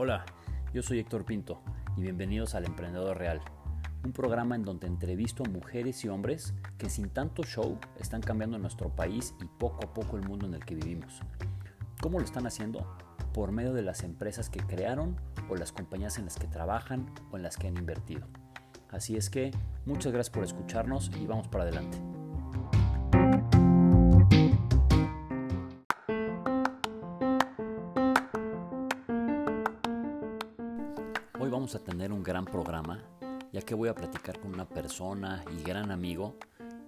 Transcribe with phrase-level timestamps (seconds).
[0.00, 0.24] Hola,
[0.72, 1.60] yo soy Héctor Pinto
[1.96, 3.40] y bienvenidos al Emprendedor Real,
[4.04, 8.58] un programa en donde entrevisto a mujeres y hombres que sin tanto show están cambiando
[8.58, 11.20] nuestro país y poco a poco el mundo en el que vivimos.
[12.00, 12.96] ¿Cómo lo están haciendo?
[13.34, 15.16] Por medio de las empresas que crearon
[15.48, 18.28] o las compañías en las que trabajan o en las que han invertido.
[18.90, 19.50] Así es que
[19.84, 21.98] muchas gracias por escucharnos y vamos para adelante.
[32.28, 33.02] Gran programa,
[33.54, 36.36] ya que voy a platicar con una persona y gran amigo,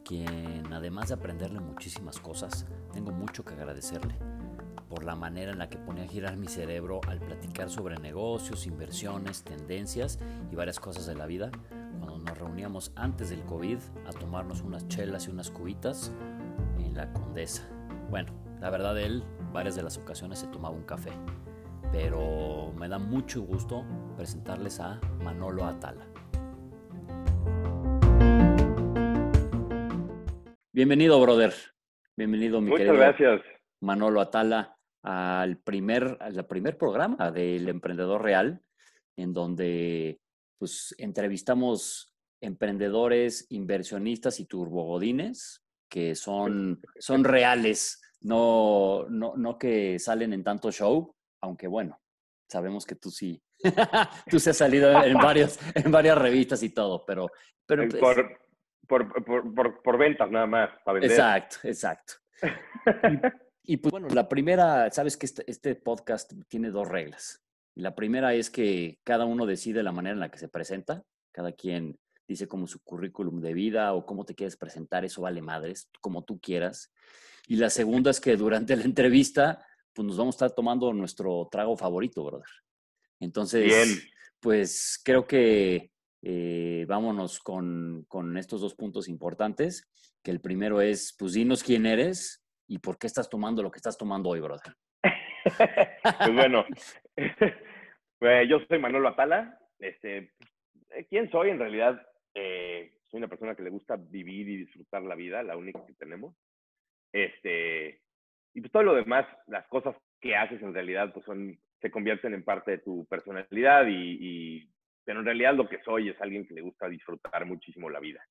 [0.04, 4.16] quien además de aprenderle muchísimas cosas, tengo mucho que agradecerle
[4.90, 8.66] por la manera en la que pone a girar mi cerebro al platicar sobre negocios,
[8.66, 10.18] inversiones, tendencias
[10.52, 11.50] y varias cosas de la vida,
[12.00, 16.12] cuando nos reuníamos antes del COVID a tomarnos unas chelas y unas cubitas
[16.78, 17.62] en la Condesa.
[18.10, 18.30] Bueno,
[18.60, 21.12] la verdad él varias de las ocasiones se tomaba un café
[21.92, 23.84] pero me da mucho gusto
[24.20, 26.06] presentarles a Manolo Atala.
[30.74, 31.54] Bienvenido, brother.
[32.18, 33.40] Bienvenido, mi Muchas querido gracias.
[33.80, 38.60] Manolo Atala, al primer, al primer programa del Emprendedor Real,
[39.16, 40.20] en donde
[40.58, 50.34] pues, entrevistamos emprendedores, inversionistas y turbogodines que son, son reales, no, no, no que salen
[50.34, 51.98] en tanto show, aunque bueno,
[52.50, 53.42] sabemos que tú sí,
[54.30, 57.30] tú se has salido en, varios, en varias revistas y todo, pero...
[57.66, 58.38] pero pues, por,
[58.86, 61.10] por, por, por, por ventas nada más, para vender.
[61.10, 62.14] Exacto, exacto.
[63.64, 67.42] Y, y, pues bueno, la primera, sabes que este, este podcast tiene dos reglas.
[67.74, 71.04] Y la primera es que cada uno decide la manera en la que se presenta,
[71.32, 75.42] cada quien dice como su currículum de vida o cómo te quieres presentar, eso vale
[75.42, 76.92] madres, como tú quieras.
[77.46, 81.48] Y la segunda es que durante la entrevista pues nos vamos a estar tomando nuestro
[81.50, 82.46] trago favorito, brother.
[83.20, 83.88] Entonces, Bien.
[84.40, 85.90] pues creo que
[86.22, 89.88] eh, vámonos con, con, estos dos puntos importantes,
[90.22, 93.78] que el primero es, pues dinos quién eres y por qué estás tomando lo que
[93.78, 94.74] estás tomando hoy, brother.
[96.18, 96.64] pues bueno,
[98.18, 99.58] pues yo soy Manolo Atala.
[99.78, 100.32] Este,
[101.08, 101.50] ¿Quién soy?
[101.50, 105.56] En realidad, eh, soy una persona que le gusta vivir y disfrutar la vida, la
[105.56, 106.34] única que tenemos.
[107.12, 108.02] Este,
[108.54, 112.34] y pues todo lo demás, las cosas que haces en realidad, pues son, se convierten
[112.34, 114.70] en parte de tu personalidad y, y,
[115.04, 118.24] pero en realidad lo que soy es alguien que le gusta disfrutar muchísimo la vida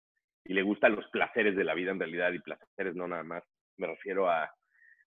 [0.45, 3.43] y le gustan los placeres de la vida en realidad y placeres no nada más,
[3.77, 4.49] me refiero a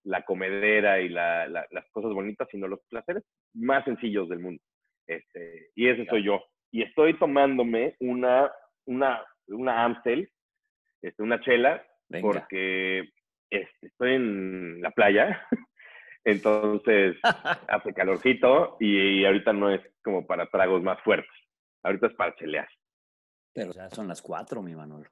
[0.04, 4.62] la comedera y la, la, las cosas bonitas, sino los placeres más sencillos del mundo.
[5.06, 6.44] Este, y ese soy yo.
[6.70, 8.50] Y estoy tomándome una,
[8.86, 10.30] una, una Amstel,
[11.02, 12.32] este, una chela, Venga.
[12.32, 13.10] porque
[13.50, 15.46] este, estoy en la playa,
[16.24, 17.16] entonces
[17.68, 21.30] hace calorcito y, ahorita no es como para tragos más fuertes,
[21.82, 22.68] ahorita es para chelear.
[23.54, 25.10] Pero ya son las cuatro, mi Manolo.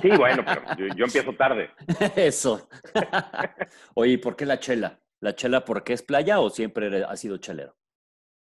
[0.00, 1.70] Sí, bueno, pero yo, yo empiezo tarde.
[2.16, 2.68] Eso.
[3.94, 4.98] Oye, ¿por qué la chela?
[5.20, 7.74] ¿La chela porque es playa o siempre ha sido chelero?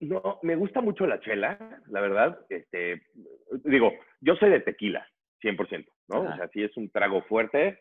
[0.01, 2.39] No, me gusta mucho la chela, la verdad.
[2.49, 3.03] Este,
[3.65, 5.07] digo, yo soy de tequila,
[5.43, 6.17] 100%, ¿no?
[6.23, 6.33] Ah.
[6.33, 7.81] O sea, si es un trago fuerte,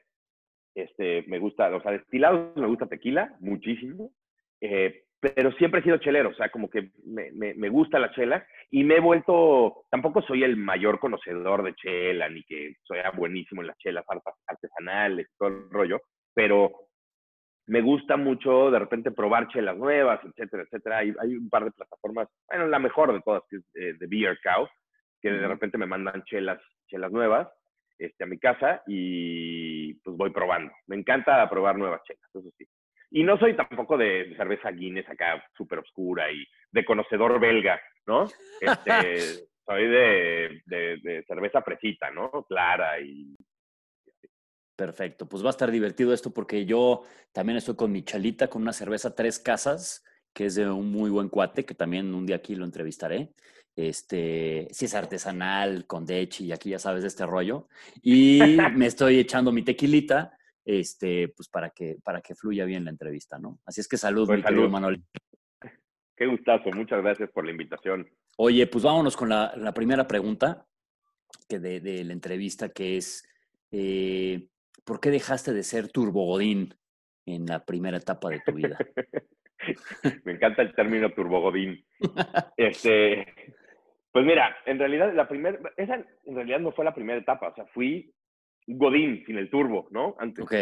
[0.76, 4.12] este, me gusta, o sea, destilados me gusta tequila, muchísimo,
[4.60, 8.12] eh, pero siempre he sido chelero, o sea, como que me, me, me, gusta la
[8.12, 13.00] chela y me he vuelto, tampoco soy el mayor conocedor de chela, ni que soy
[13.16, 14.06] buenísimo en las chelas
[14.46, 16.02] artesanales, todo el rollo,
[16.34, 16.72] pero
[17.68, 20.98] me gusta mucho de repente probar chelas nuevas, etcétera, etcétera.
[21.00, 24.08] Hay, hay un par de plataformas, bueno, la mejor de todas, que es de, de
[24.08, 24.68] Beer Cow,
[25.22, 27.48] que de repente me mandan chelas, chelas nuevas
[27.98, 30.74] este, a mi casa y pues voy probando.
[30.88, 32.66] Me encanta probar nuevas chelas, eso sí.
[33.12, 38.26] Y no soy tampoco de cerveza Guinness acá súper oscura y de conocedor belga, ¿no?
[38.60, 42.30] Este, soy de, de, de, cerveza fresita, ¿no?
[42.48, 43.36] Clara y...
[44.76, 48.62] Perfecto, pues va a estar divertido esto porque yo también estoy con mi chalita, con
[48.62, 50.04] una cerveza Tres Casas,
[50.36, 53.32] que es de un muy buen cuate, que también un día aquí lo entrevistaré
[53.76, 57.68] este, si es artesanal, con dechi, y aquí ya sabes de este rollo.
[58.02, 58.40] Y
[58.76, 63.38] me estoy echando mi tequilita, este, pues para que, para que fluya bien la entrevista,
[63.38, 63.60] ¿no?
[63.66, 64.56] Así es que salud, pues mi salud.
[64.56, 65.04] querido Manuel.
[66.16, 68.10] Qué gustazo, muchas gracias por la invitación.
[68.38, 70.66] Oye, pues vámonos con la, la primera pregunta
[71.50, 73.28] que de, de, la entrevista, que es,
[73.72, 74.48] eh,
[74.86, 76.74] ¿por qué dejaste de ser turbogodín
[77.26, 78.78] en la primera etapa de tu vida?
[80.26, 81.84] Me encanta el término turbogodín.
[82.58, 83.26] Este,
[84.12, 87.56] pues mira, en realidad la primera, esa en realidad no fue la primera etapa, o
[87.56, 88.14] sea, fui
[88.68, 90.16] Godín sin el turbo, ¿no?
[90.20, 90.44] Antes.
[90.44, 90.54] Ok.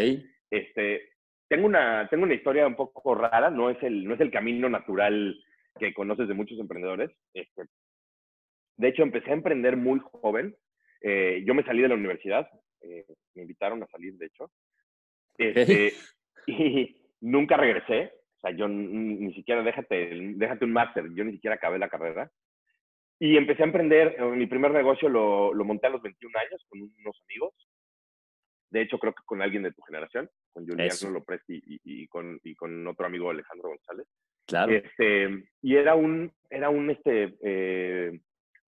[0.49, 1.13] Este,
[1.47, 4.69] tengo una, tengo una historia un poco rara, no es el, no es el camino
[4.69, 5.39] natural
[5.79, 7.11] que conoces de muchos emprendedores.
[7.33, 7.63] Este,
[8.77, 10.55] de hecho, empecé a emprender muy joven.
[11.01, 12.47] Eh, yo me salí de la universidad,
[12.81, 13.05] eh,
[13.35, 14.51] me invitaron a salir, de hecho.
[15.37, 15.93] Este,
[16.47, 18.11] y nunca regresé.
[18.43, 22.29] O sea, yo ni siquiera, déjate, déjate un máster, yo ni siquiera acabé la carrera.
[23.17, 26.65] Y empecé a emprender, eh, mi primer negocio lo, lo monté a los 21 años
[26.67, 27.53] con unos amigos.
[28.69, 32.37] De hecho, creo que con alguien de tu generación, con Juliano Lopresti y, y, con,
[32.43, 34.07] y con otro amigo Alejandro González.
[34.45, 34.73] Claro.
[34.73, 38.19] Este, y era un, era un, este, eh,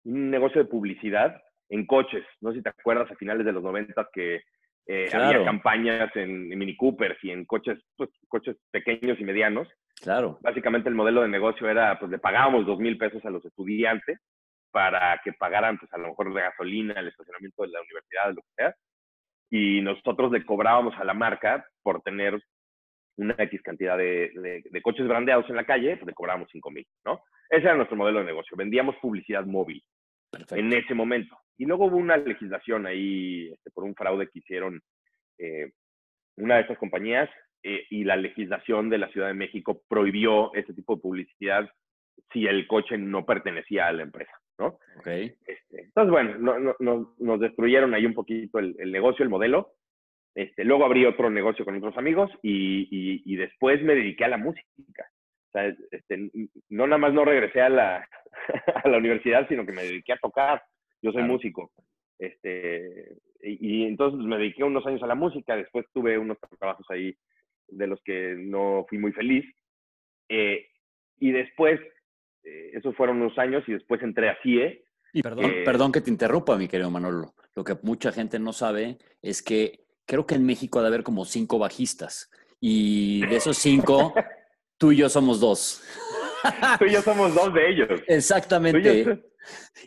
[0.04, 2.24] un negocio de publicidad en coches.
[2.40, 4.40] No sé si te acuerdas a finales de los 90 que
[4.86, 9.68] eh, había campañas en, Mini Coopers y en coches, pues, coches pequeños y medianos.
[10.00, 10.38] Claro.
[10.42, 14.20] Básicamente el modelo de negocio era, pues le pagábamos dos mil pesos a los estudiantes
[14.70, 18.42] para que pagaran, pues a lo mejor de gasolina, el estacionamiento de la universidad, lo
[18.42, 18.74] que sea.
[19.50, 22.38] Y nosotros le cobrábamos a la marca por tener
[23.16, 26.86] una X cantidad de, de, coches brandeados en la calle, pues le cobrábamos cinco mil,
[27.04, 27.22] ¿no?
[27.48, 28.56] Ese era nuestro modelo de negocio.
[28.56, 29.82] Vendíamos publicidad móvil
[30.50, 31.36] en ese momento.
[31.58, 34.80] Y luego hubo una legislación ahí este, por un fraude que hicieron
[35.38, 35.72] eh,
[36.36, 37.30] una de estas compañías
[37.62, 41.68] eh, y la legislación de la Ciudad de México prohibió ese tipo de publicidad
[42.32, 44.78] si el coche no pertenecía a la empresa, ¿no?
[44.98, 45.34] Okay.
[45.46, 49.72] Este, entonces, bueno, no, nos destruyeron ahí un poquito el, negocio, el modelo.
[50.34, 54.36] Este, luego abrí otro negocio con otros amigos y, y, después me dediqué a la
[54.36, 55.08] música.
[55.48, 56.30] O sea, este,
[56.68, 58.08] no nada más no regresé a la,
[58.84, 60.62] a la universidad, sino que me dediqué a tocar.
[61.02, 61.70] Yo soy músico.
[62.18, 67.14] Este, y, entonces me dediqué unos años a la música, después tuve unos trabajos ahí
[67.68, 69.44] de los que no fui muy feliz.
[70.28, 70.66] Eh,
[71.18, 71.80] y después,
[72.44, 74.84] eh, esos fueron unos años y después entré a CIE.
[75.12, 77.34] Y perdón, eh, perdón que te interrumpa, mi querido Manolo.
[77.54, 81.02] Lo que mucha gente no sabe es que creo que en México ha de haber
[81.02, 82.30] como cinco bajistas.
[82.60, 84.14] Y de esos cinco,
[84.78, 85.82] tú y yo somos dos.
[86.78, 87.88] tú y yo somos dos de ellos.
[88.06, 89.22] Exactamente.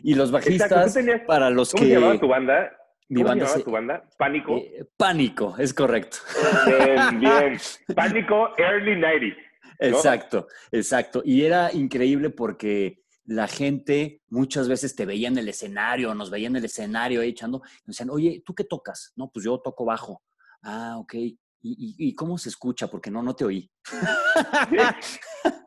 [0.02, 1.88] Y los bajistas, para los ¿cómo que...
[1.88, 2.70] se llamaba tu banda?
[3.08, 4.08] Mi banda se tu banda?
[4.16, 4.56] ¿Pánico?
[4.56, 6.18] Eh, pánico, es correcto.
[6.64, 7.58] Bien, bien.
[7.96, 9.36] Pánico Early 90
[9.80, 11.22] Exacto, exacto.
[11.24, 16.48] Y era increíble porque la gente muchas veces te veía en el escenario, nos veía
[16.48, 19.12] en el escenario echando, y nos decían, oye, ¿tú qué tocas?
[19.16, 20.22] No, pues yo toco bajo.
[20.62, 21.14] Ah, ok.
[21.14, 22.88] ¿Y, y cómo se escucha?
[22.88, 23.70] Porque no, no te oí.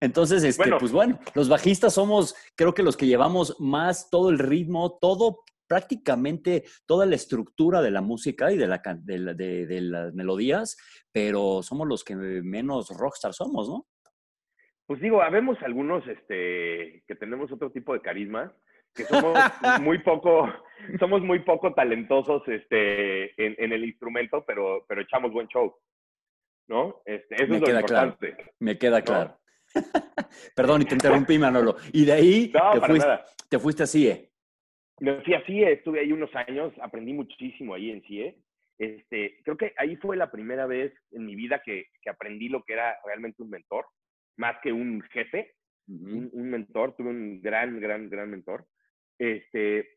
[0.00, 4.38] Entonces, este, pues bueno, los bajistas somos, creo que los que llevamos más todo el
[4.38, 10.76] ritmo, todo, prácticamente toda la estructura de la música y de, la, de, las melodías,
[11.12, 13.86] pero somos los que menos rockstar somos, ¿no?
[14.86, 18.54] Pues digo, habemos algunos este, que tenemos otro tipo de carisma,
[18.94, 19.32] que somos
[19.80, 20.52] muy poco,
[20.98, 25.74] somos muy poco talentosos este, en, el instrumento, pero, pero echamos buen show.
[26.68, 27.00] ¿No?
[27.06, 28.36] Este, eso es lo importante.
[28.58, 29.38] Me queda claro.
[30.54, 31.76] Perdón, y te interrumpí, Manolo.
[31.92, 32.52] Y de ahí
[33.48, 34.30] te, fuiste, a CIE.
[35.00, 38.36] Me fui a CIE, estuve ahí unos años, aprendí muchísimo ahí en CIE.
[38.78, 42.72] Este, creo que ahí fue la primera vez en mi vida que, aprendí lo que
[42.74, 43.86] era realmente un mentor,
[44.36, 45.54] más que un jefe,
[45.88, 48.66] un, mentor, tuve un gran, gran, gran mentor.
[49.18, 49.88] Este,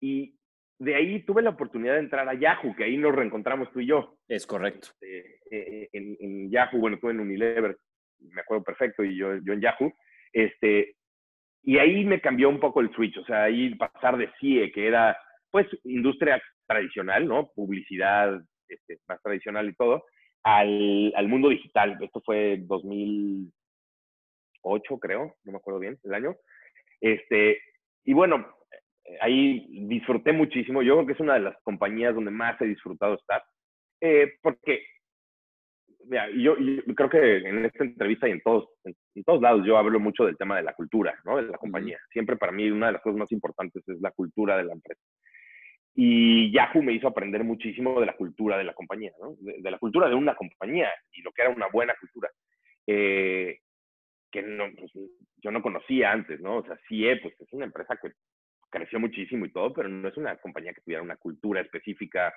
[0.00, 0.34] y
[0.78, 3.86] de ahí tuve la oportunidad de entrar a Yahoo, que ahí nos reencontramos tú y
[3.86, 4.18] yo.
[4.28, 4.88] Es correcto.
[5.00, 7.76] Este, eh, en, en, Yahoo, bueno, tuve en Unilever
[8.20, 9.92] me acuerdo perfecto, y yo, yo en Yahoo,
[10.32, 10.96] este,
[11.62, 14.86] y ahí me cambió un poco el switch, o sea, ahí pasar de CIE, que
[14.86, 15.16] era,
[15.50, 17.50] pues, industria tradicional, ¿no?
[17.54, 20.04] Publicidad este, más tradicional y todo,
[20.42, 21.98] al, al mundo digital.
[22.00, 26.36] Esto fue 2008, creo, no me acuerdo bien, el año.
[27.00, 27.60] Este,
[28.04, 28.46] y bueno,
[29.20, 30.82] ahí disfruté muchísimo.
[30.82, 33.42] Yo creo que es una de las compañías donde más he disfrutado estar,
[34.00, 34.84] eh, porque
[36.10, 36.56] mira, yo,
[36.96, 40.36] creo que en esta entrevista y en todos, en, todos lados yo hablo mucho del
[40.36, 41.36] tema de la cultura, ¿no?
[41.36, 41.98] De la compañía.
[42.12, 45.00] Siempre para mí una de las cosas más importantes es la cultura de la empresa.
[45.94, 49.36] Y Yahoo me hizo aprender muchísimo de la cultura de la compañía, ¿no?
[49.38, 52.28] De, la cultura de una compañía y lo que era una buena cultura.
[52.86, 53.58] Eh,
[54.32, 54.92] que no, pues,
[55.42, 56.58] yo no conocía antes, ¿no?
[56.58, 58.12] O sea, CIE, pues es una empresa que
[58.68, 62.32] creció muchísimo y todo, pero no es una compañía que tuviera una cultura específica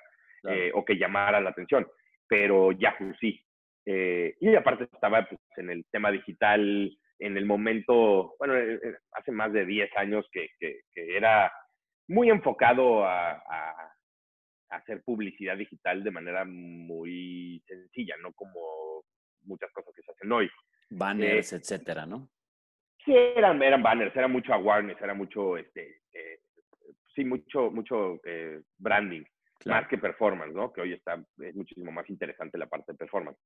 [0.48, 1.86] eh, o que llamara la atención.
[2.28, 3.43] Pero Yahoo sí.
[3.86, 8.96] Eh, y aparte estaba pues, en el tema digital en el momento, bueno, eh, eh,
[9.12, 11.52] hace más de 10 años que, que, era
[12.08, 13.94] muy enfocado a, a,
[14.70, 19.04] hacer publicidad digital de manera muy sencilla, no como
[19.42, 20.50] muchas cosas que se hacen hoy.
[20.90, 22.28] Banners, etcétera, ¿no?
[23.04, 26.00] Sí, eran, eran banners, era mucho awareness, era mucho, este,
[27.14, 28.20] sí, mucho, mucho
[28.78, 29.22] branding,
[29.66, 30.72] más que performance, ¿no?
[30.72, 33.38] Que hoy está, es muchísimo más interesante la parte de performance.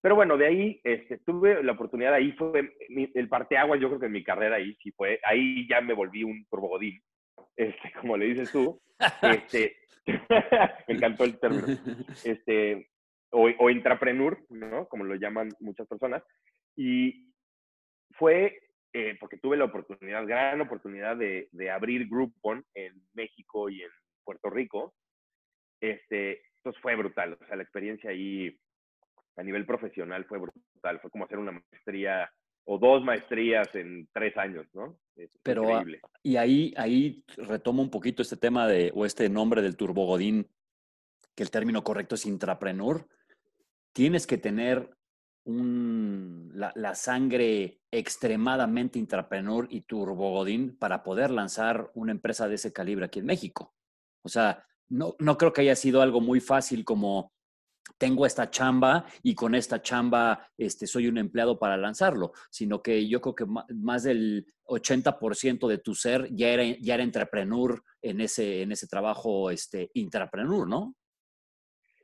[0.00, 4.06] Pero bueno, de ahí este, tuve la oportunidad, ahí fue el parteaguas, yo creo que
[4.06, 7.00] en mi carrera ahí sí fue, ahí ya me volví un turbogodín,
[7.56, 8.80] este, como le dices tú.
[9.22, 9.76] Este,
[10.88, 11.66] me encantó el término.
[12.24, 12.88] Este,
[13.30, 14.88] o, o intrapreneur, ¿no?
[14.88, 16.24] Como lo llaman muchas personas.
[16.74, 17.32] Y
[18.12, 18.58] fue
[18.94, 23.90] eh, porque tuve la oportunidad, gran oportunidad de, de, abrir Groupon en México y en
[24.24, 24.94] Puerto Rico.
[25.80, 28.58] Este, entonces fue brutal, o sea, la experiencia ahí
[29.38, 32.28] a nivel profesional fue brutal, fue como hacer una maestría
[32.64, 34.98] o dos maestrías en tres años, ¿no?
[35.42, 36.00] Pero, ah, increíble.
[36.22, 40.48] y ahí, ahí retomo un poquito este tema de, o este nombre del turbogodín,
[41.34, 43.06] que el término correcto es intrapreneur.
[43.92, 44.90] Tienes que tener
[45.46, 53.20] la, sangre extremadamente intrapreneur y turbogodín para poder lanzar una empresa de ese calibre aquí
[53.20, 53.72] en México.
[54.22, 57.32] O sea, no, no creo que haya sido algo muy fácil como
[57.96, 63.08] tengo esta chamba y con esta chamba este, soy un empleado para lanzarlo, sino que
[63.08, 68.20] yo creo que más del 80% de tu ser ya era, ya era entrepreneur en
[68.20, 70.94] ese, en ese trabajo este, intrapreneur, ¿no?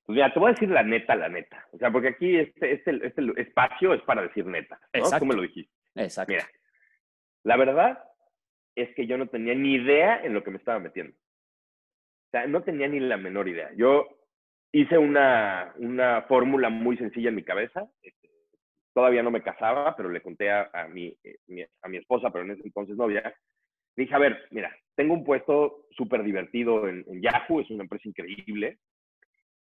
[0.06, 1.66] Pues mira, te voy a decir la neta, la neta.
[1.72, 4.78] O sea, porque aquí este, este, este espacio es para decir neta.
[4.92, 5.00] ¿no?
[5.00, 5.20] Exacto.
[5.20, 5.72] Tú me lo dijiste.
[5.94, 6.32] Exacto.
[6.32, 6.46] Mira,
[7.44, 8.04] la verdad
[8.74, 11.16] es que yo no tenía ni idea en lo que me estaba metiendo.
[11.16, 13.70] O sea, no tenía ni la menor idea.
[13.76, 14.06] Yo
[14.74, 17.88] hice una, una fórmula muy sencilla en mi cabeza.
[18.02, 18.28] Este,
[18.92, 21.16] todavía no me casaba, pero le conté a, a, mi,
[21.82, 23.34] a mi esposa, pero en ese entonces novia.
[23.96, 28.78] Dije, a ver, mira, tengo un puesto súper divertido en, Yahoo, es una empresa increíble.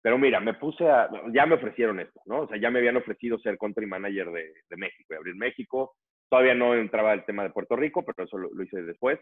[0.02, 2.40] Pero mira, me puse a, ya me ofrecieron esto, ¿no?
[2.40, 5.94] O sea, ya me habían ofrecido ser country manager de, de México y abrir México.
[6.28, 9.20] Todavía no entraba el tema de Puerto Rico, pero eso lo, hice después.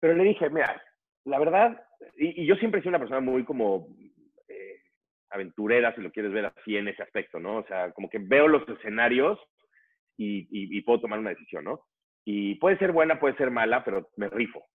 [0.00, 0.80] Pero le dije, mira,
[1.24, 1.84] la verdad,
[2.16, 4.12] y, yo siempre he sido una persona muy como eh,
[5.36, 7.58] aventurera, si lo quieres ver así en ese aspecto, ¿no?
[7.58, 9.38] O sea, como que veo los escenarios
[10.16, 11.80] y, y, puedo tomar una decisión, ¿no?
[12.24, 14.66] Y puede ser buena, puede ser mala, pero me rifo.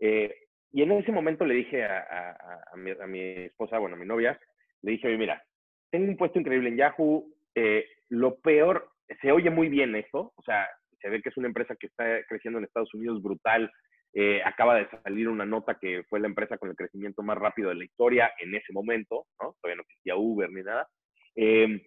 [0.00, 0.34] Eh,
[0.72, 2.36] y en ese momento le dije a,
[2.72, 4.38] a, mi, a, mi, esposa, bueno, a mi novia,
[4.82, 5.42] le dije, mira,
[5.90, 8.90] tengo un puesto increíble en Yahoo, eh, lo peor,
[9.20, 10.68] se oye muy bien esto, o sea,
[11.00, 13.70] se ve que es una empresa que está creciendo en Estados Unidos brutal,
[14.12, 17.68] eh, acaba de salir una nota que fue la empresa con el crecimiento más rápido
[17.68, 19.54] de la historia en ese momento, ¿no?
[19.60, 20.88] Todavía no existía Uber ni nada.
[21.36, 21.82] Eh,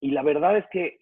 [0.00, 1.00] y la verdad es que,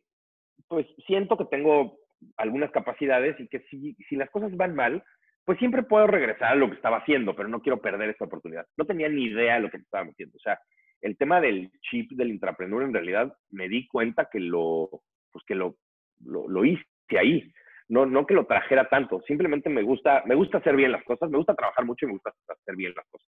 [0.67, 1.99] pues, siento que tengo
[2.37, 5.05] algunas capacidades y que si, si las cosas van mal,
[5.45, 8.67] pues siempre puedo regresar a lo que estaba haciendo, pero no quiero perder esta oportunidad.
[8.77, 10.37] No tenía ni idea de lo que estaba haciendo.
[10.37, 10.59] O sea,
[11.01, 14.91] el tema del chip del intrapreneur, en realidad me di cuenta que lo,
[15.33, 15.77] pues que lo,
[16.25, 16.85] lo, hice
[17.19, 17.51] ahí.
[17.89, 19.23] No, no que lo trajera tanto.
[19.27, 22.15] Simplemente me gusta, me gusta hacer bien las cosas, me gusta trabajar mucho y me
[22.15, 23.29] gusta hacer bien las cosas.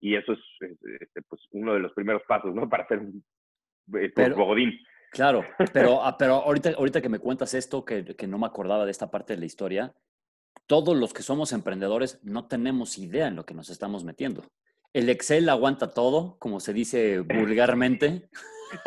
[0.00, 0.40] Y eso es,
[1.00, 2.68] este, pues, uno de los primeros pasos, ¿no?
[2.70, 3.24] Para hacer un
[3.98, 4.78] eh, pues, bogodín.
[5.12, 8.84] Claro, pero, ah, pero ahorita, ahorita que me cuentas esto, que, que no me acordaba
[8.84, 9.94] de esta parte de la historia,
[10.66, 14.44] todos los que somos emprendedores no tenemos idea en lo que nos estamos metiendo.
[14.92, 18.28] El Excel aguanta todo, como se dice vulgarmente.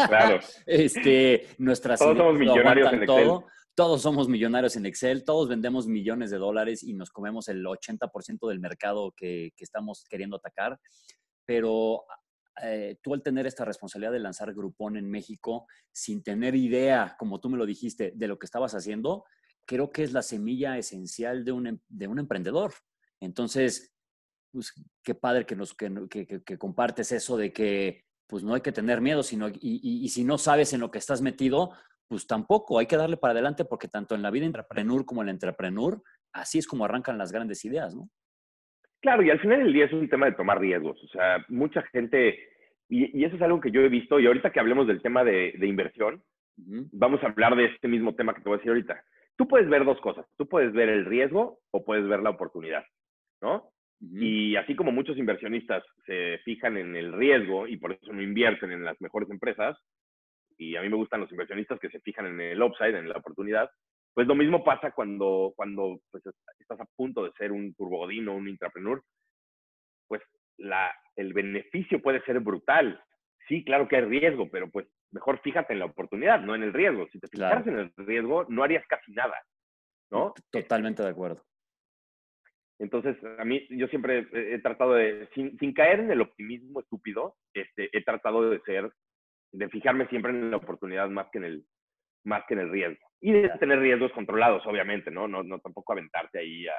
[0.08, 0.40] Claro.
[0.66, 3.30] este, nuestras todos somos millonarios en Excel.
[3.76, 8.48] Todos somos millonarios en Excel, todos vendemos millones de dólares y nos comemos el 80%
[8.48, 10.80] del mercado que, que, estamos queriendo atacar.
[11.46, 12.06] Pero
[12.64, 17.40] eh, tú al tener esta responsabilidad de lanzar Groupon en México sin tener idea, como
[17.42, 19.26] tú me lo dijiste, de lo que estabas haciendo,
[19.66, 22.74] creo que es la semilla esencial de un, em, de un emprendedor.
[23.20, 23.94] Entonces,
[24.52, 28.72] pues qué padre que, nos, que, que, compartes eso de que pues no hay que
[28.72, 31.74] tener miedo, sino, y, y, si no sabes en lo que estás metido,
[32.08, 35.30] pues tampoco, hay que darle para adelante porque tanto en la vida intrapreneur como en
[35.30, 36.02] el entrepreneur,
[36.34, 38.10] así es como arrancan las grandes ideas, ¿no?
[39.02, 41.02] Claro, y al final del día es un tema de tomar riesgos.
[41.04, 42.40] O sea, mucha gente,
[42.90, 45.24] y, y eso es algo que yo he visto, y ahorita que hablemos del tema
[45.24, 46.24] de, de inversión,
[46.58, 49.04] vamos a hablar de este mismo tema que te voy a decir ahorita
[49.36, 50.26] tú puedes ver dos cosas.
[50.38, 52.84] Tú puedes ver el riesgo o puedes ver la oportunidad,
[53.42, 53.70] ¿no?
[54.00, 58.72] Y así como muchos inversionistas se fijan en el riesgo y por eso no invierten
[58.72, 59.78] en las mejores empresas,
[60.58, 63.18] y a mí me gustan los inversionistas que se fijan en el upside, en la
[63.18, 63.70] oportunidad,
[64.14, 66.24] pues lo mismo pasa cuando, cuando pues,
[66.60, 69.04] estás a punto de ser un turbogodín o un intrapreneur,
[70.08, 70.22] pues
[70.58, 73.04] la, el beneficio puede ser brutal.
[73.48, 76.74] Sí, claro que hay riesgo, pero pues mejor fíjate en la oportunidad, no en el
[76.74, 77.08] riesgo.
[77.12, 79.36] Si te fijaras en el riesgo, no harías casi nada,
[80.10, 80.34] ¿no?
[80.50, 81.44] Totalmente de acuerdo.
[82.80, 87.36] Entonces, a mí, yo siempre he, tratado de, sin, sin, caer en el optimismo estúpido,
[87.54, 88.92] este, he tratado de ser,
[89.56, 91.66] de fijarme siempre en la oportunidad más que en el,
[92.24, 93.06] más que en el riesgo.
[93.22, 95.28] Y de tener riesgos controlados, obviamente, ¿no?
[95.28, 96.76] No, no tampoco aventarte ahí a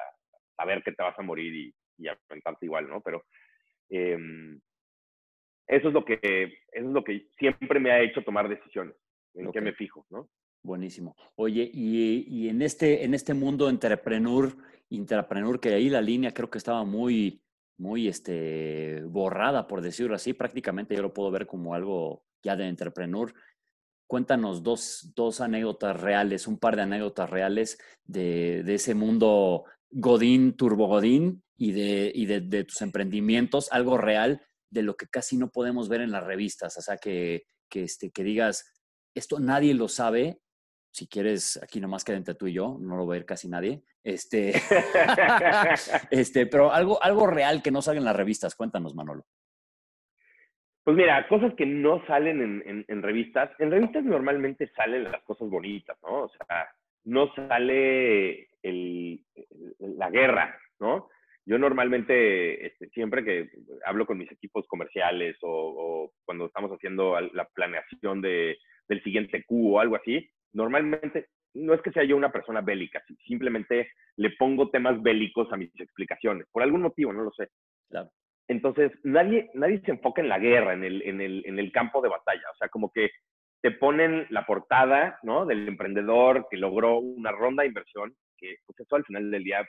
[0.56, 3.00] saber que te vas a morir y, y aventarte igual, ¿no?
[3.00, 3.25] Pero
[3.90, 4.18] eh,
[5.66, 8.95] eso es lo que, eso es lo que siempre me ha hecho tomar decisiones.
[9.35, 10.28] en qué me fijo, ¿no?
[10.62, 11.14] Buenísimo.
[11.37, 14.52] Oye, y, en, este, en este mundo entrepreneur,
[14.88, 17.40] intrapreneur, que ahí la línea creo que estaba muy,
[17.78, 22.69] muy este, borrada, por decirlo así, prácticamente yo lo puedo ver como algo ya de
[22.69, 23.35] entrepreneur.
[24.07, 30.57] Cuéntanos dos, dos anécdotas reales, un par de anécdotas reales de, de ese mundo Godín,
[30.57, 35.37] Turbo Godín y, de, y de, de, tus emprendimientos, algo real de lo que casi
[35.37, 36.76] no podemos ver en las revistas.
[36.79, 38.65] O sea, que, que, este, que digas,
[39.15, 40.41] esto nadie lo sabe.
[40.93, 43.49] Si quieres, aquí nomás queda entre tú y yo, no lo va a ver casi
[43.49, 43.83] nadie.
[44.05, 44.55] Este,
[46.11, 48.55] este, pero algo, algo real que no salga en las revistas.
[48.55, 49.26] Cuéntanos, Manolo.
[50.87, 53.50] Pues mira, cosas que no salen en, revistas.
[53.59, 56.23] En revistas normalmente salen las cosas bonitas, ¿no?
[56.23, 56.69] O sea,
[57.02, 59.21] no sale el,
[59.81, 61.09] la guerra, ¿no?
[61.45, 63.50] Yo normalmente, este, siempre que
[63.85, 68.57] hablo con mis equipos comerciales o, cuando estamos haciendo la planeación de,
[68.88, 73.02] del siguiente Q o algo así, normalmente no es que sea yo una persona bélica,
[73.26, 77.49] simplemente le pongo temas bélicos a mis explicaciones, por algún motivo, no lo sé.
[77.88, 78.09] Claro.
[78.49, 82.00] Entonces, nadie, nadie se enfoca en la guerra, en el, en, el, en el campo
[82.00, 82.45] de batalla.
[82.53, 83.11] O sea, como que
[83.62, 85.47] te ponen la portada, ¿no?
[85.47, 89.67] Del emprendedor que logró una ronda de inversión, que pues eso al final del día,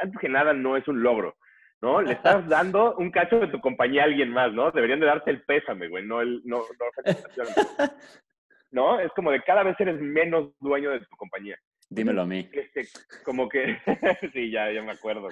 [0.00, 1.36] antes que nada, no es un logro,
[1.80, 2.00] ¿no?
[2.02, 4.70] Le estás dando un cacho de tu compañía a alguien más, ¿no?
[4.70, 7.04] Deberían de darte el pésame, güey, no el, no, no,
[8.70, 9.00] ¿no?
[9.00, 11.58] Es como de cada vez eres menos dueño de tu compañía.
[11.90, 12.48] Dímelo a mí.
[12.52, 12.86] Este,
[13.24, 13.76] como que,
[14.32, 15.28] sí, ya, ya me acuerdo.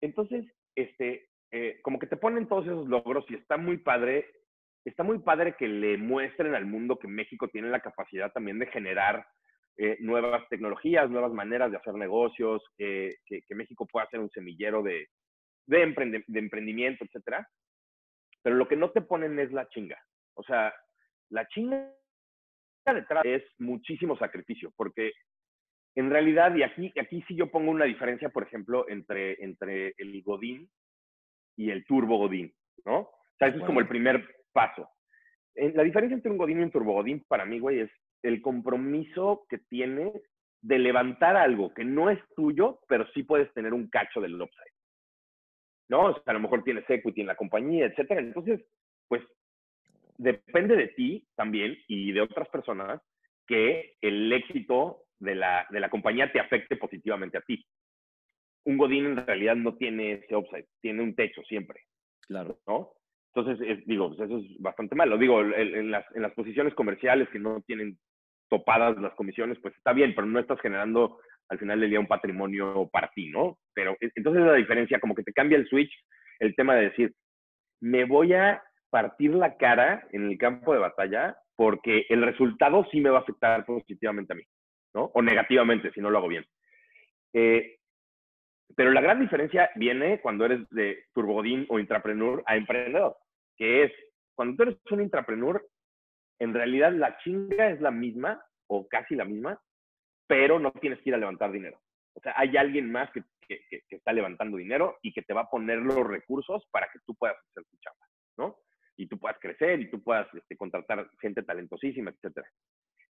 [0.00, 0.46] Entonces,
[0.82, 4.26] este, eh, como que te ponen todos esos logros y está muy padre,
[4.84, 8.66] está muy padre que le muestren al mundo que México tiene la capacidad también de
[8.66, 9.26] generar
[9.76, 13.16] eh, nuevas tecnologías, nuevas maneras de hacer negocios, que,
[13.50, 15.08] México pueda ser un semillero de,
[15.66, 17.48] de, emprendimiento, etcétera.
[18.42, 19.98] Pero lo que no te ponen es la chinga.
[20.34, 20.72] O sea,
[21.30, 21.92] la chinga
[22.86, 25.12] detrás es muchísimo sacrificio, porque
[25.94, 30.22] en realidad, y aquí, aquí sí yo pongo una diferencia, por ejemplo, entre, entre el
[30.22, 30.68] Godín
[31.56, 32.98] y el Turbo Godín, ¿no?
[33.00, 34.88] O sea, eso es como el primer paso.
[35.54, 37.90] La diferencia entre un Godín y un Turbo Godín para mí, güey, es
[38.22, 40.12] el compromiso que tienes
[40.60, 44.72] de levantar algo que no es tuyo, pero sí puedes tener un cacho del upside.
[45.88, 46.06] ¿No?
[46.06, 48.20] O sea, a lo mejor tienes equity en la compañía, etcétera.
[48.20, 48.60] Entonces,
[49.08, 49.22] pues
[50.16, 53.00] depende de ti también y de otras personas
[53.46, 57.64] que el éxito de la, de la compañía te afecte positivamente a ti.
[58.64, 61.80] Un Godín en realidad no tiene ese upside, tiene un techo siempre.
[62.26, 62.58] Claro.
[62.66, 62.92] ¿No?
[63.34, 65.16] Entonces, digo, pues eso es bastante malo.
[65.16, 67.98] Digo, en, las, en las posiciones comerciales que no tienen
[68.48, 72.06] topadas las comisiones, pues está bien, pero no estás generando al final del día un
[72.06, 73.58] patrimonio para ti, ¿no?
[73.74, 75.92] Pero e, entonces la diferencia, como que te cambia el switch,
[76.40, 77.14] el tema de decir,
[77.80, 83.00] me voy a partir la cara en el campo de batalla porque el resultado sí
[83.00, 84.42] me va a afectar positivamente a mí,
[84.98, 85.10] ¿no?
[85.14, 86.44] O negativamente si no lo hago bien.
[87.32, 87.78] Eh,
[88.74, 93.16] pero la gran diferencia viene cuando eres de turbogodín o intrapreneur a emprendedor,
[93.56, 93.92] que es
[94.34, 95.64] cuando tú eres un intrapreneur,
[96.40, 99.60] en realidad la chinga es la misma o casi la misma,
[100.26, 101.80] pero no tienes que ir a levantar dinero.
[102.14, 105.42] O sea, hay alguien más que, que, que está levantando dinero y que te va
[105.42, 108.06] a poner los recursos para que tú puedas hacer tu chamba,
[108.36, 108.58] ¿no?
[108.98, 112.44] y tú puedas crecer y tú puedas este, contratar gente talentosísima, etc.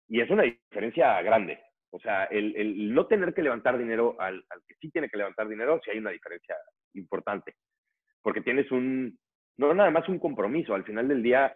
[0.08, 1.60] Y es una diferencia grande.
[1.92, 5.80] O sea, el, no tener que levantar dinero al, que sí tiene que levantar dinero,
[5.84, 6.56] sí hay una diferencia
[6.94, 7.54] importante.
[8.22, 9.18] Porque tienes un,
[9.58, 11.54] no nada más un compromiso, al final del día,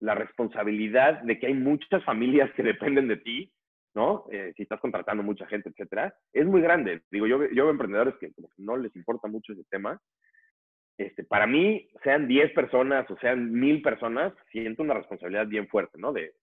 [0.00, 3.52] la responsabilidad de que hay muchas familias que dependen de ti,
[3.94, 4.26] ¿no?
[4.30, 7.02] Eh, si estás contratando mucha gente, etcétera, es muy grande.
[7.10, 10.00] Digo, yo, yo veo emprendedores que no les importa mucho ese tema
[11.00, 15.98] este, para mí, sean 10 personas o sean 1000 personas, siento una responsabilidad bien fuerte,
[15.98, 16.12] ¿no?
[16.12, 16.34] De,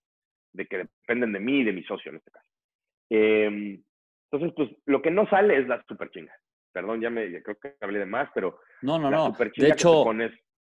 [0.57, 2.47] de que dependen de mí y de mi socio en este caso.
[3.09, 3.81] Em,
[4.29, 6.33] entonces, pues lo que no sale es la super chinga.
[6.73, 9.33] Perdón, ya me creo que hablé de más, pero no, no, no.
[9.55, 10.05] De hecho,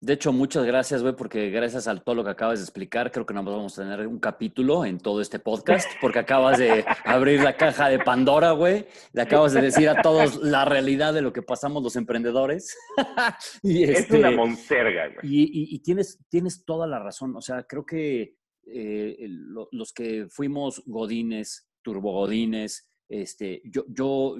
[0.02, 3.26] de hecho, muchas gracias, güey, porque gracias a todo lo que acabas de explicar, creo
[3.26, 7.42] que no vamos a tener un capítulo en todo este podcast, porque acabas de abrir
[7.42, 8.86] la caja de Pandora, güey.
[9.12, 12.78] Le acabas de decir a todos la realidad de lo que pasamos los emprendedores.
[13.62, 15.18] y es una este, monserga, güey.
[15.22, 17.36] Y, y, tienes, tienes toda la razón.
[17.36, 18.39] O sea, creo que
[18.72, 19.28] eh,
[19.72, 24.38] los que fuimos godines, turbogodines, este, yo, yo,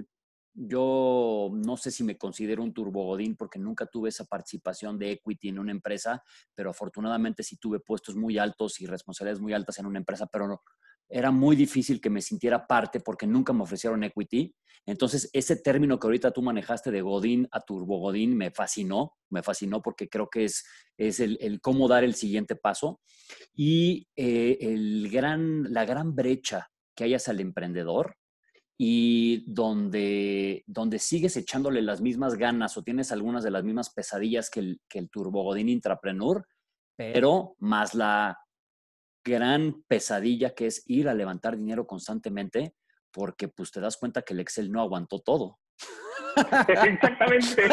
[0.54, 5.50] yo no sé si me considero un turbogodín porque nunca tuve esa participación de equity
[5.50, 9.86] en una empresa, pero afortunadamente sí tuve puestos muy altos y responsabilidades muy altas en
[9.86, 10.62] una empresa, pero no,
[11.10, 14.54] era muy difícil que me sintiera parte porque nunca me ofrecieron equity.
[14.86, 19.44] Entonces, ese término que ahorita tú manejaste de Godín a Turbo Godín me fascinó, me
[19.44, 20.64] fascinó porque creo que es,
[20.98, 23.02] es el, cómo dar el siguiente paso.
[23.54, 28.16] Y eh, el gran, la gran brecha que hayas al emprendedor
[28.78, 34.50] y donde, donde sigues echándole las mismas ganas o tienes algunas de las mismas pesadillas
[34.50, 36.46] que el, que el Turbo Godín Intrapreneur,
[36.96, 38.38] pero más la
[39.30, 42.74] gran pesadilla que es ir a levantar dinero constantemente
[43.12, 45.60] porque pues te das cuenta que el Excel no aguantó todo.
[46.68, 47.64] exactamente,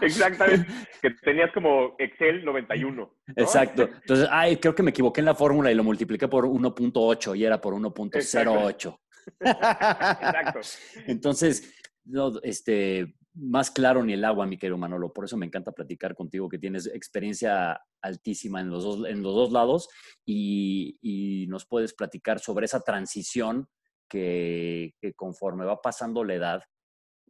[0.00, 0.66] exactamente.
[1.00, 3.14] Que tenías como Excel 91.
[3.36, 3.82] Exacto.
[3.82, 7.44] Entonces, ay, creo que me equivoqué en la fórmula y lo multipliqué por 1.8 y
[7.44, 8.98] era por 1.08.
[9.40, 10.60] Exacto.
[11.06, 15.12] Entonces, no, este, más claro ni el agua, mi querido Manolo.
[15.12, 19.34] Por eso me encanta platicar contigo, que tienes experiencia altísima en los dos, en los
[19.34, 19.88] dos lados
[20.26, 23.68] y, nos puedes platicar sobre esa transición
[24.08, 26.62] que, conforme va pasando la edad,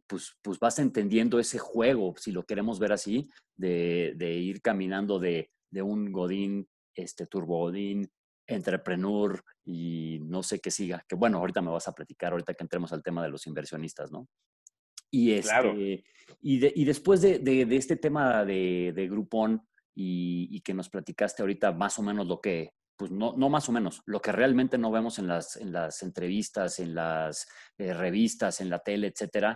[0.07, 5.49] pues, pues vas entendiendo ese juego, si lo queremos ver así, de, ir caminando de,
[5.81, 8.09] un Godín, este Turbo Godín,
[8.47, 11.03] entrepreneur y no sé qué siga.
[11.07, 14.11] Que bueno, ahorita me vas a platicar, ahorita que entremos al tema de los inversionistas,
[14.11, 14.27] ¿no?
[15.13, 16.03] Y, este,
[16.41, 19.61] y, después de, este tema de, de Groupon
[19.93, 23.71] y, que nos platicaste ahorita más o menos lo que, pues no, no más o
[23.71, 27.47] menos, lo que realmente no vemos en las, en las entrevistas, en las
[27.77, 29.55] eh, revistas, en la tele, etcétera,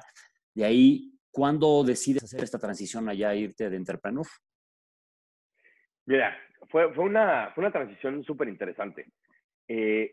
[0.54, 4.28] de ahí, ¿cuándo decides hacer esta transición allá, irte de entrepreneur?
[6.06, 6.38] Mira,
[6.70, 9.08] fue, fue, una, fue una transición súper interesante.
[9.67, 10.12] Eh,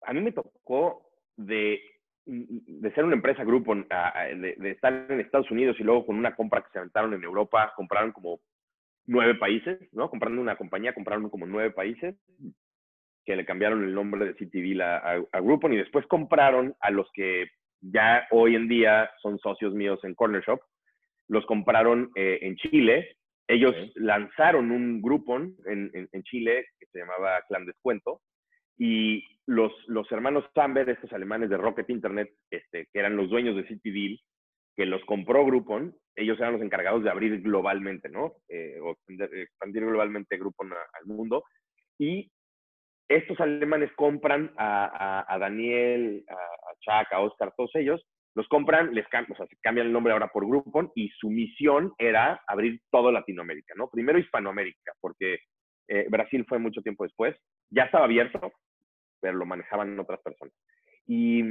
[0.00, 1.78] a mí me tocó de
[2.28, 6.62] de ser una empresa grupo, de, estar en Estados Unidos y luego con una compra
[6.62, 8.40] que se aventaron en Europa, compraron como
[9.06, 10.10] nueve países, ¿no?
[10.10, 12.16] Comprando una compañía, compraron como nueve países,
[13.24, 14.96] que le cambiaron el nombre de CityVille a,
[15.32, 17.46] a, Groupon y después compraron a los que
[17.80, 20.60] ya hoy en día son socios míos en Corner Shop,
[21.28, 23.16] los compraron eh, en Chile.
[23.46, 28.20] Ellos lanzaron un Groupon en, en, Chile que se llamaba Clan Descuento
[28.76, 33.56] y los, los hermanos Samber, estos alemanes de Rocket Internet, este, que eran los dueños
[33.56, 34.20] de City
[34.76, 38.34] que los compró Groupon, ellos eran los encargados de abrir globalmente, ¿no?
[38.48, 41.44] Eh, o expandir, globalmente Groupon al mundo.
[41.98, 42.30] Y
[43.08, 49.08] estos alemanes compran a, a, Daniel, a, Chuck, a Oscar, todos ellos, los compran, les
[49.08, 52.82] cambian, o sea, se cambian el nombre ahora por Groupon y su misión era abrir
[52.90, 53.88] todo Latinoamérica, ¿no?
[53.88, 55.38] Primero Hispanoamérica, porque
[55.88, 57.34] eh, Brasil fue mucho tiempo después,
[57.70, 58.52] ya estaba abierto,
[59.20, 60.54] pero lo manejaban otras personas.
[61.06, 61.42] Y,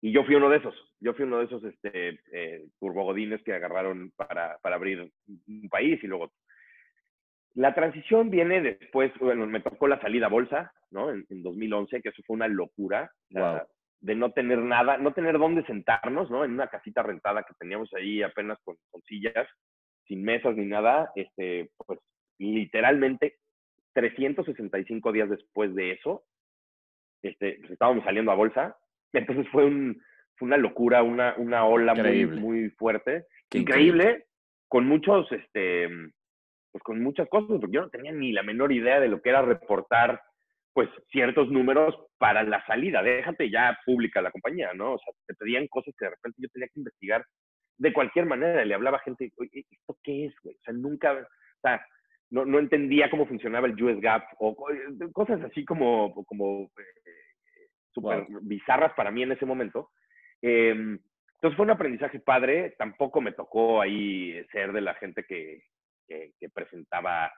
[0.00, 3.54] y yo fui uno de esos, yo fui uno de esos este, eh, turbogodines que
[3.54, 6.32] agarraron para, para abrir un país y luego...
[7.54, 11.10] La transición viene después, bueno, me tocó la salida a bolsa, ¿no?
[11.10, 13.10] En, 2011, que eso fue una locura.
[14.00, 16.46] de no tener nada, no tener dónde sentarnos, ¿no?
[16.46, 19.46] En una casita rentada que teníamos ahí apenas con, con, sillas,
[20.06, 22.00] sin mesas ni nada, este, pues
[22.38, 23.36] literalmente
[23.92, 26.24] 365 días después de eso,
[27.22, 28.76] este, pues, estábamos saliendo a bolsa.
[29.12, 30.02] Entonces fue, un,
[30.36, 33.26] fue una locura, una, una ola muy, muy fuerte.
[33.52, 34.26] increíble,
[34.68, 35.88] con muchos, este,
[36.70, 39.28] pues con muchas cosas, porque yo no tenía ni la menor idea de lo que
[39.28, 40.20] era reportar,
[40.72, 43.02] pues, ciertos números para la salida.
[43.02, 44.94] Déjate ya pública la compañía, ¿no?
[44.94, 47.24] O sea, te pedían cosas que de repente yo tenía que investigar
[47.76, 48.64] de cualquier manera.
[48.64, 50.56] Le hablaba a gente, oye, ¿esto qué es, güey?
[50.56, 51.84] O sea, nunca, o sea,
[52.32, 54.56] no, no, entendía cómo funcionaba el US Gap o
[55.12, 59.90] cosas así como, como eh, súper bizarras para mí en ese momento.
[60.40, 60.98] Em,
[61.34, 62.74] entonces fue un aprendizaje padre.
[62.78, 65.62] Tampoco me tocó ahí ser de la gente que,
[66.08, 67.30] que, presentaba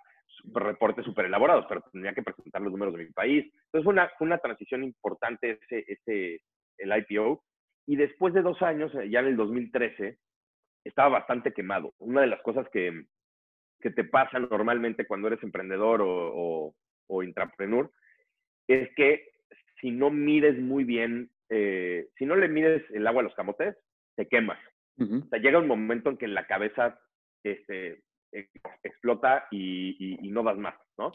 [0.52, 3.44] reportes súper elaborados, pero tenía que presentar los números de mi país.
[3.44, 6.40] Entonces fue una, fue una transición importante ese, ese,
[6.78, 7.42] el IPO.
[7.87, 10.18] Y después de dos años, ya en el 2013,
[10.85, 11.94] estaba bastante quemado.
[11.98, 13.07] Una de las cosas que,
[13.84, 16.74] que te pasa normalmente cuando eres emprendedor o,
[17.06, 17.90] o, intrapreneur
[18.66, 19.28] es que
[19.78, 23.76] si no mides muy bien, eh, si no le mides el agua a los camotes,
[24.16, 24.58] te quemas.
[24.98, 26.98] O sea, llega un momento en que la cabeza
[27.42, 28.00] este,
[28.82, 31.12] explota y, y, no das más, ¿no?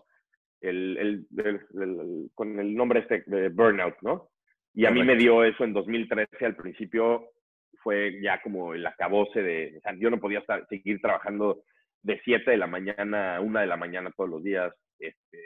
[0.62, 4.30] El, el, con el nombre este de burnout, ¿no?
[4.76, 7.32] Y a mí me dio eso en 2013, al principio
[7.82, 11.64] fue ya como el acabose de, o sea, yo no podía estar, seguir trabajando
[12.02, 14.74] de 7 de la mañana a 1 de la mañana todos los días.
[15.00, 15.40] Este,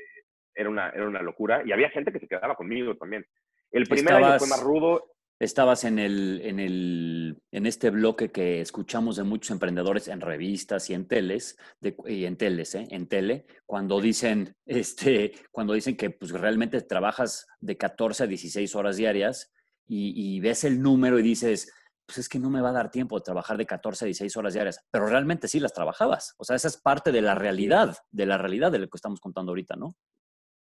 [0.55, 1.63] era, una, era una locura.
[1.65, 3.25] Y había gente que se quedaba conmigo también.
[3.71, 5.13] El primer año fue más rudo
[5.43, 10.89] estabas en, el, en, el, en este bloque que escuchamos de muchos emprendedores en revistas
[10.89, 12.87] y en teles, de, y en teles, ¿eh?
[12.89, 18.75] en tele, cuando dicen, este, cuando dicen que pues, realmente trabajas de 14 a 16
[18.75, 19.51] horas diarias
[19.87, 21.73] y, y ves el número y dices,
[22.13, 24.37] pues es que no me va a dar tiempo de trabajar de 14 a 16
[24.37, 26.35] horas diarias, pero realmente sí las trabajabas.
[26.37, 29.19] O sea, esa es parte de la realidad, de la realidad de lo que estamos
[29.19, 29.93] contando ahorita, ¿no?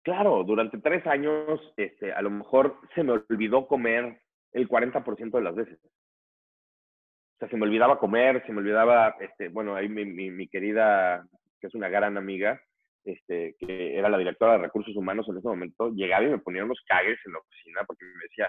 [0.03, 4.21] Claro, durante tres años, este, a lo mejor se me olvidó comer
[4.53, 5.81] el 40% de las veces.
[5.83, 11.27] O sea, se me olvidaba comer, se me olvidaba, este, bueno, ahí mi, mi, querida,
[11.61, 12.61] que es una gran amiga,
[13.03, 16.65] este, que era la directora de recursos humanos en ese momento, llegaba y me ponía
[16.65, 18.49] unos cagues en la oficina porque me decía,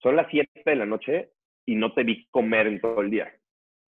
[0.00, 1.32] son las 7 de la noche
[1.68, 3.30] y no te vi comer en todo el día.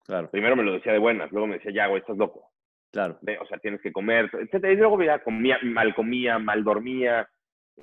[0.04, 0.28] Claro.
[0.28, 2.50] Primero me lo decía de buenas, luego me decía, ya, güey, estás loco.
[2.92, 3.20] Claro.
[3.40, 4.64] o sea, tienes que comer, etc.
[4.72, 7.28] Y luego ya comía, mal comía, mal dormía,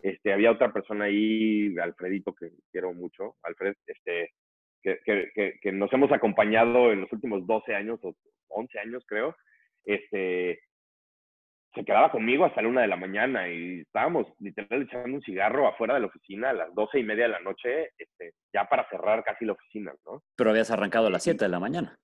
[0.04, 4.32] este, había otra persona ahí, Alfredito, que quiero mucho, Alfred, este,
[4.84, 8.14] que, que, que, nos hemos acompañado en los últimos 12 años o
[8.50, 9.38] 11 años, creo,
[9.86, 10.60] este,
[11.78, 15.68] se quedaba conmigo hasta la una de la mañana y estábamos literal echando un cigarro
[15.68, 18.88] afuera de la oficina a las doce y media de la noche, este, ya para
[18.90, 20.24] cerrar casi la oficina, ¿no?
[20.36, 21.96] Pero habías arrancado a las 7 de la mañana.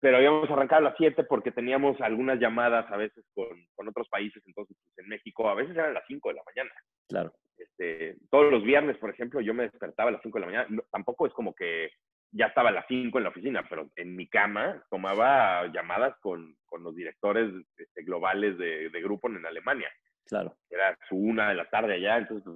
[0.00, 4.08] Pero habíamos arrancado a las 7 porque teníamos algunas llamadas a veces con, con otros
[4.08, 6.74] países, entonces pues, en México a veces eran las 5 de la mañana.
[7.08, 7.32] Claro.
[7.56, 10.82] Este, todos los viernes, por ejemplo, yo me despertaba a las 5 de la mañana.
[10.90, 11.90] tampoco es como que
[12.32, 16.56] ya estaba a las 5 en la oficina, pero en mi cama tomaba llamadas con,
[16.66, 19.88] con los directores este, globales de, de grupo en Alemania.
[20.26, 20.56] Claro.
[20.68, 22.52] Era su una de la tarde allá, entonces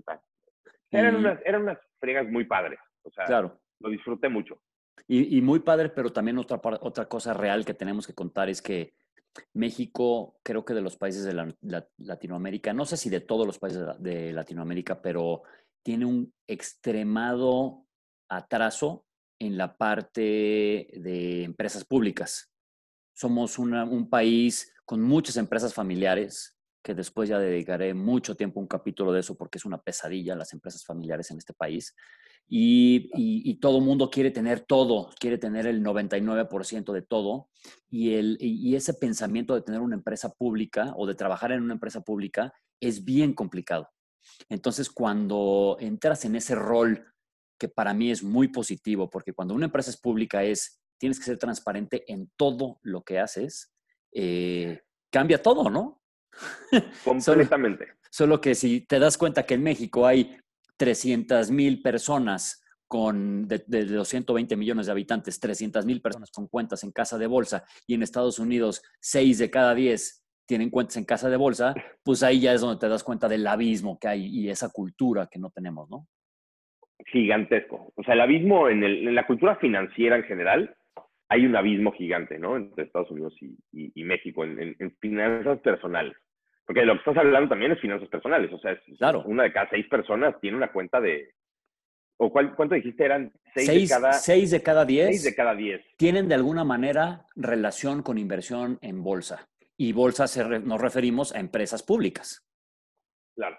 [0.91, 2.79] eran, unas, eran unas fregas muy padres.
[3.03, 3.61] O sea, claro.
[3.81, 4.61] lo disfruté mucho.
[5.09, 8.63] Y, y, muy padre, pero también otra, otra cosa real que tenemos que contar es
[8.63, 8.95] que
[9.53, 13.59] México, creo que de los países de la, Latinoamérica, no sé si de todos los
[13.59, 15.43] países de, Latinoamérica, pero
[15.83, 17.87] tiene un extremado
[18.29, 19.04] atraso
[19.39, 20.21] en la parte
[20.93, 22.53] de empresas públicas.
[23.13, 28.69] Somos un país con muchas empresas familiares, que después ya dedicaré mucho tiempo a un
[28.69, 31.97] capítulo de eso porque es una pesadilla las empresas familiares en este país.
[32.47, 37.49] Y, y, todo el mundo quiere tener todo, quiere tener el 99% de todo.
[37.89, 41.73] Y, el, y ese pensamiento de tener una empresa pública o de trabajar en una
[41.73, 43.89] empresa pública es bien complicado.
[44.51, 47.14] Entonces, cuando entras en ese rol,
[47.59, 51.25] que para mí es muy positivo, porque cuando una empresa es pública es, tienes que
[51.25, 53.73] ser transparente en todo lo que haces,
[54.13, 56.03] eh, cambia todo, ¿no?
[57.05, 57.89] Completamente.
[58.11, 60.37] solo, que si te das cuenta que en México hay
[60.77, 66.83] 300 mil personas con de, de, 220 millones de habitantes, 300 mil personas con cuentas
[66.85, 71.05] en casa de bolsa y en Estados Unidos 6 de cada 10 tienen cuentas en
[71.05, 74.27] casa de bolsa, pues ahí ya es donde te das cuenta del abismo que hay
[74.27, 76.07] y esa cultura que no tenemos, ¿no?
[77.07, 77.93] Gigantesco.
[77.97, 80.77] O sea, el abismo en, el, en la cultura financiera en general,
[81.29, 82.57] hay un abismo gigante, ¿no?
[82.57, 86.17] Entre Estados Unidos y, y, México en, en, finanzas personales.
[86.67, 88.53] Porque lo que estás hablando también es finanzas personales.
[88.53, 89.23] O sea, claro.
[89.27, 91.33] una de cada seis personas tiene una cuenta de...
[92.17, 93.05] ¿O cuál, cuánto dijiste?
[93.05, 94.13] Eran seis, de cada...
[94.13, 95.09] Seis de cada diez.
[95.09, 95.85] Seis de cada diez.
[95.97, 99.49] Tienen de alguna manera relación con inversión en bolsa.
[99.77, 100.27] Y bolsa
[100.61, 102.47] nos referimos a empresas públicas.
[103.35, 103.59] Claro.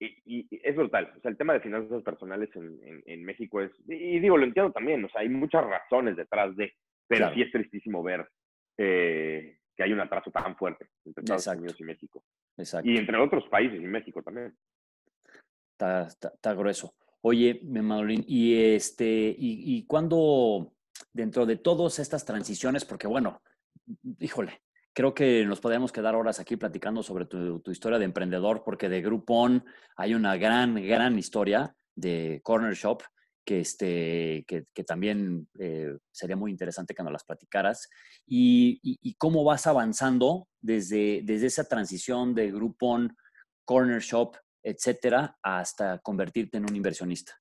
[0.00, 1.12] Y, es brutal.
[1.16, 3.70] O sea, el tema de finanzas personales en, en, México es...
[3.86, 5.04] Y, digo, lo entiendo también.
[5.04, 6.72] O sea, hay muchas razones detrás de...
[7.06, 8.26] Pero sí es tristísimo ver
[8.78, 12.24] eh, que hay un atraso tan fuerte entre Estados Unidos y México.
[12.56, 12.88] Exacto.
[12.88, 14.56] Y entre otros países y México también.
[15.72, 16.94] Está, está, grueso.
[17.22, 20.72] Oye, Madolín, y este, y, y cuando
[21.12, 23.42] dentro de todas estas transiciones, porque bueno,
[24.18, 24.60] híjole,
[24.92, 29.02] creo que nos podemos quedar horas aquí platicando sobre tu, historia de emprendedor, porque de
[29.02, 29.64] Groupon
[29.96, 33.02] hay una gran, gran historia de Corner Shop
[33.44, 37.88] que, este, que, también eh, sería muy interesante que nos las platicaras,
[38.26, 43.16] y, y, cómo vas avanzando desde, desde esa transición de Groupon,
[43.64, 47.32] Corner Shop, etcétera, hasta convertirte en un inversionista.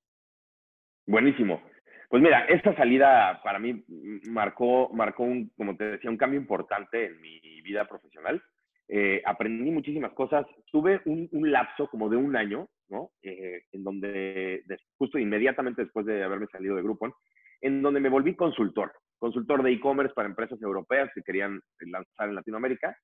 [1.05, 1.61] Buenísimo.
[2.09, 3.85] Pues mira, esta salida para mí
[4.29, 8.41] marcó, marcó un, como te decía, un cambio importante en mi vida profesional.
[8.87, 10.47] Eh, aprendí muchísimas cosas.
[10.71, 13.11] Tuve un, lapso como de un año ¿no?
[13.21, 14.63] Eh, en donde,
[14.97, 17.13] justo inmediatamente después de haberme salido de Groupon,
[17.61, 22.35] en donde me volví consultor, consultor de e-commerce para empresas europeas que querían lanzar en
[22.35, 22.97] Latinoamérica.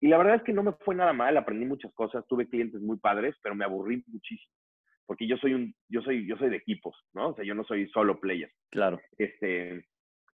[0.00, 2.80] Y la verdad es que no me fue nada mal, aprendí muchas cosas, tuve clientes
[2.80, 4.52] muy padres, pero me aburrí muchísimo,
[5.06, 7.28] porque yo soy un, yo soy, yo soy de equipos, ¿no?
[7.28, 8.50] O sea, yo no soy solo player.
[8.70, 9.00] Claro.
[9.18, 9.84] Este,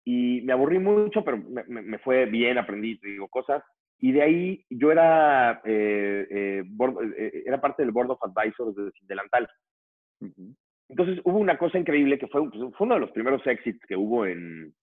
[0.04, 3.64] y me aburrí mucho, pero me, me fue bien, aprendí, digo, cosas.
[4.00, 6.64] Y de ahí yo era, eh, eh,
[7.18, 9.48] eh, era parte del Board of Advisors de Delantal.
[10.90, 13.96] entonces hubo una cosa increíble que fue, pues, fue uno de los primeros exits que
[13.96, 14.74] hubo en,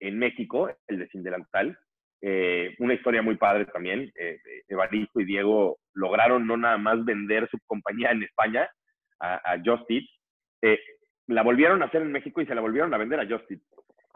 [0.00, 1.78] en México, el de Sin Delantal.
[2.24, 4.12] Eh, una historia muy padre también.
[4.14, 8.70] Eh, Evaristo y Diego lograron no nada más vender su compañía en España
[9.22, 10.04] a, a Just Eat,
[10.62, 10.78] eh,
[11.28, 13.60] la volvieron a hacer en México y se la volvieron a vender a Just Eat.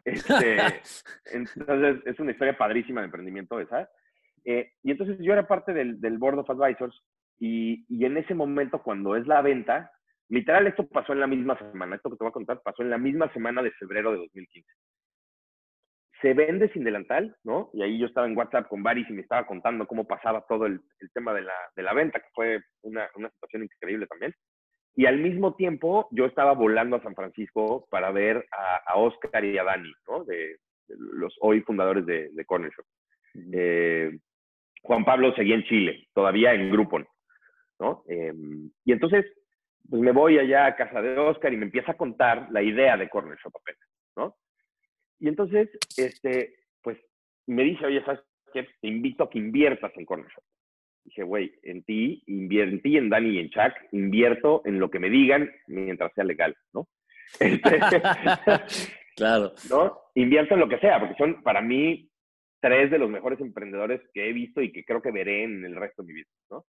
[0.05, 0.57] Este,
[1.33, 3.89] entonces, es una historia padrísima de emprendimiento esa.
[4.45, 7.03] Eh, y entonces yo era parte del, del Board of Advisors
[7.39, 9.91] y, y, en ese momento, cuando es la venta,
[10.29, 12.91] literal esto pasó en la misma semana, esto que te voy a contar pasó en
[12.91, 14.69] la misma semana de febrero de 2015.
[16.23, 17.71] Se vende sin delantal, ¿no?
[17.75, 20.65] Y ahí yo estaba en WhatsApp con Baris y me estaba contando cómo pasaba todo
[20.67, 24.33] el, el tema de la, de la, venta, que fue una, una situación increíble también.
[24.97, 29.45] Y al mismo tiempo, yo estaba volando a San Francisco para ver a, a Oscar
[29.45, 30.25] y a Dani, ¿no?
[30.25, 30.57] De,
[30.89, 32.87] de los hoy fundadores de, de Corner Shop.
[33.53, 34.19] Eh,
[34.83, 37.07] Juan Pablo seguía en Chile, todavía en Groupon,
[37.79, 38.05] ¿no?
[38.09, 38.33] Eh,
[38.85, 39.27] y entonces,
[39.89, 42.97] pues me voy allá a casa de Oscar y me empieza a contar la idea
[42.97, 44.37] de Corner Shop apenas, ¿no?
[45.19, 46.99] Y entonces, este, pues
[47.47, 48.21] me dice, oye, ¿sabes
[48.53, 48.67] qué?
[48.81, 50.45] Te invito a que inviertas en Corner Shop.
[51.07, 54.99] Dije, güey, en ti, en ti, en Dani y en Chuck, invierto en lo que
[54.99, 56.89] me digan mientras sea legal, ¿no?
[57.41, 58.03] Este,
[59.15, 59.53] claro.
[59.71, 60.01] ¿No?
[60.17, 62.11] Invierto en lo que sea, porque son para mí
[62.61, 65.77] tres de los mejores emprendedores que he visto y que creo que veré en el
[65.77, 66.65] resto de mi vida, ¿no?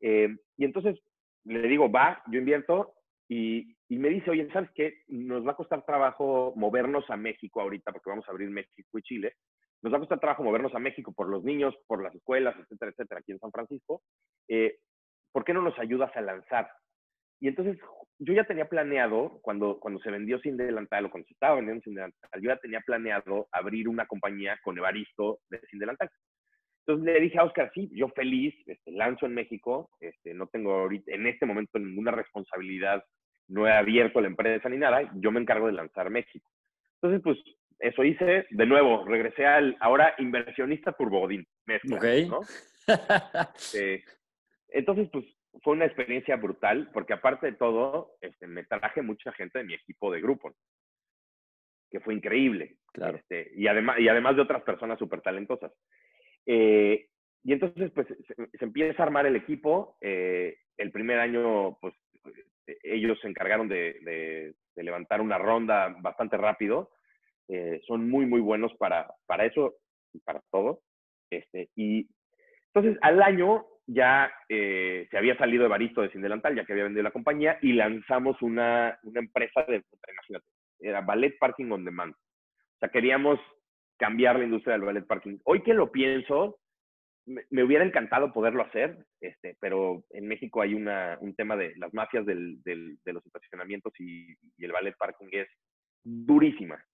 [0.00, 0.98] Eh, y entonces
[1.44, 2.94] le digo, va, yo invierto
[3.28, 5.02] y, y, me dice, oye, ¿sabes qué?
[5.08, 9.02] Nos va a costar trabajo movernos a México ahorita porque vamos a abrir México y
[9.02, 9.34] Chile
[9.82, 12.90] nos va a costar trabajo movernos a México por los niños, por las escuelas, etcétera,
[12.90, 14.02] etcétera, aquí en San Francisco.
[14.48, 14.78] Eh,
[15.32, 16.68] ¿Por qué no nos ayudas a lanzar?
[17.40, 17.78] Y entonces
[18.18, 21.82] yo ya tenía planeado, cuando, cuando se vendió Sin Delantal o cuando se estaba vendiendo
[21.82, 26.10] Sin Delantal, yo ya tenía planeado abrir una compañía con Evaristo de Sin Delantal.
[26.86, 30.72] Entonces le dije a Oscar, sí, yo feliz, este, lanzo en México, este, no tengo
[30.72, 33.02] ahorita, en este momento ninguna responsabilidad,
[33.48, 36.50] no he abierto la empresa ni nada, yo me encargo de lanzar México.
[37.00, 37.38] Entonces, pues
[37.78, 38.46] eso hice.
[38.50, 41.46] De nuevo, regresé al ahora inversionista turbodín.
[41.96, 42.28] okay.
[42.28, 42.40] ¿no?
[43.74, 44.02] eh,
[44.68, 45.24] entonces, pues
[45.62, 49.74] fue una experiencia brutal, porque aparte de todo, este, me traje mucha gente de mi
[49.74, 50.52] equipo de grupo,
[51.90, 52.76] que fue increíble.
[52.92, 53.18] Claro.
[53.18, 55.72] Este, y, además, y además de otras personas súper talentosas.
[56.46, 57.08] Eh,
[57.44, 59.96] y entonces, pues, se, se, empieza a armar el equipo.
[60.00, 61.94] Eh, el primer año, pues,
[62.82, 66.90] ellos se encargaron de, de, de levantar una ronda bastante rápido
[67.48, 69.74] eh, son muy, muy buenos para, para eso
[70.12, 70.80] y para todo.
[71.30, 72.08] Este, y
[72.72, 76.84] entonces al año ya eh, se había salido Evaristo de Sin Delantal, ya que había
[76.84, 80.46] vendido la compañía, y lanzamos una, una empresa de, imagínate,
[80.80, 82.14] era Ballet Parking on Demand.
[82.14, 83.38] O sea, queríamos
[83.96, 85.38] cambiar la industria del ballet parking.
[85.44, 86.58] Hoy que lo pienso,
[87.26, 91.74] me, me hubiera encantado poderlo hacer, este, pero en México hay una, un tema de
[91.76, 95.48] las mafias del, del, de los estacionamientos y, y, el ballet parking es
[96.02, 96.84] durísima.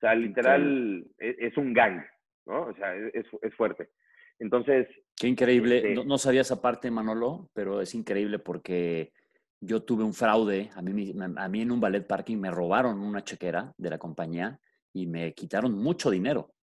[0.00, 1.14] O sea, literal sí.
[1.18, 2.02] es, es, un gang,
[2.46, 2.68] ¿no?
[2.68, 3.90] O sea, es, es fuerte.
[4.38, 4.88] Entonces...
[5.14, 5.76] Qué increíble.
[5.76, 5.94] Este...
[5.94, 9.12] No, no, sabía esa parte, Manolo, pero es increíble porque
[9.60, 10.70] yo tuve un fraude.
[10.74, 14.58] A mí, a mí en un ballet parking me robaron una chequera de la compañía
[14.94, 16.54] y me quitaron mucho dinero.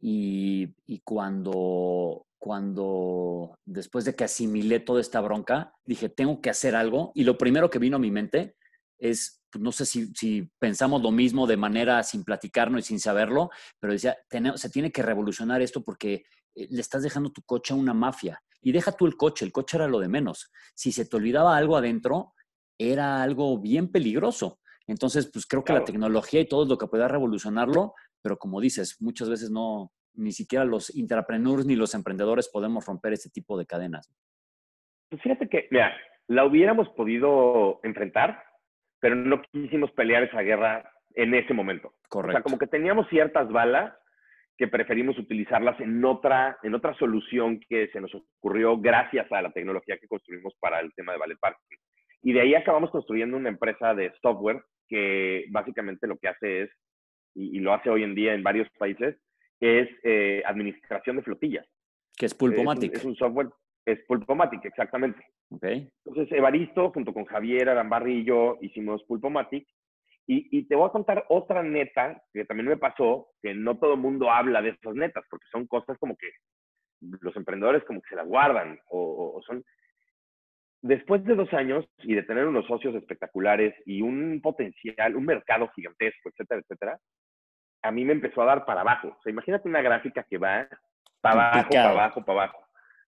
[0.00, 6.74] Y, y cuando, cuando después de que asimilé toda esta bronca, dije, tengo que hacer
[6.74, 7.12] algo.
[7.14, 8.56] Y lo primero que vino a mi mente
[8.98, 13.00] es pues, no sé si, si, pensamos lo mismo de manera sin platicarnos y sin
[13.00, 14.16] saberlo, pero decía,
[14.56, 18.42] se tiene que revolucionar esto porque eh, le estás dejando tu coche a una mafia.
[18.62, 20.50] Y deja tú el coche, el coche era lo de menos.
[20.74, 22.32] Si se te olvidaba algo adentro,
[22.78, 24.60] era algo bien peligroso.
[24.86, 25.80] Entonces, pues creo que claro.
[25.80, 29.92] la tecnología y todo es lo que pueda revolucionarlo, pero como dices, muchas veces no,
[30.14, 34.10] ni siquiera los intrapreneurs ni los emprendedores podemos romper ese tipo de cadenas.
[35.10, 35.92] Pues fíjate que, mira,
[36.28, 38.42] la hubiéramos podido enfrentar,
[39.02, 41.92] pero no quisimos pelear esa guerra en ese momento.
[42.08, 42.30] Correcto.
[42.30, 43.92] O sea, como que teníamos ciertas balas
[44.56, 49.50] que preferimos utilizarlas en otra, en otra solución que se nos ocurrió gracias a la
[49.50, 51.78] tecnología que construimos para el tema de Ballet Parking.
[52.22, 56.70] Y de ahí acabamos construyendo una empresa de software que básicamente lo que hace es,
[57.34, 59.16] y, y lo hace hoy en día en varios países,
[59.58, 61.66] es eh, administración de flotillas.
[62.16, 62.92] Que es Pulpomatic.
[62.92, 63.48] Es, es un software
[63.84, 65.24] es Pulpomatic, exactamente.
[65.50, 65.90] Okay.
[66.04, 69.66] Entonces, Evaristo, junto con Javier Arambarri y yo, hicimos Pulpomatic.
[70.26, 73.94] Y, y, te voy a contar otra neta que también me pasó, que no todo
[73.94, 76.30] el mundo habla de esas netas, porque son cosas como que
[77.00, 79.64] los emprendedores como que se las guardan, o, o, o son...
[80.80, 85.68] Después de dos años y de tener unos socios espectaculares y un potencial, un mercado
[85.74, 86.98] gigantesco, etcétera, etcétera,
[87.82, 89.08] a mí me empezó a dar para abajo.
[89.08, 90.68] O sea, imagínate una gráfica que va
[91.20, 92.64] para abajo, para abajo, para abajo.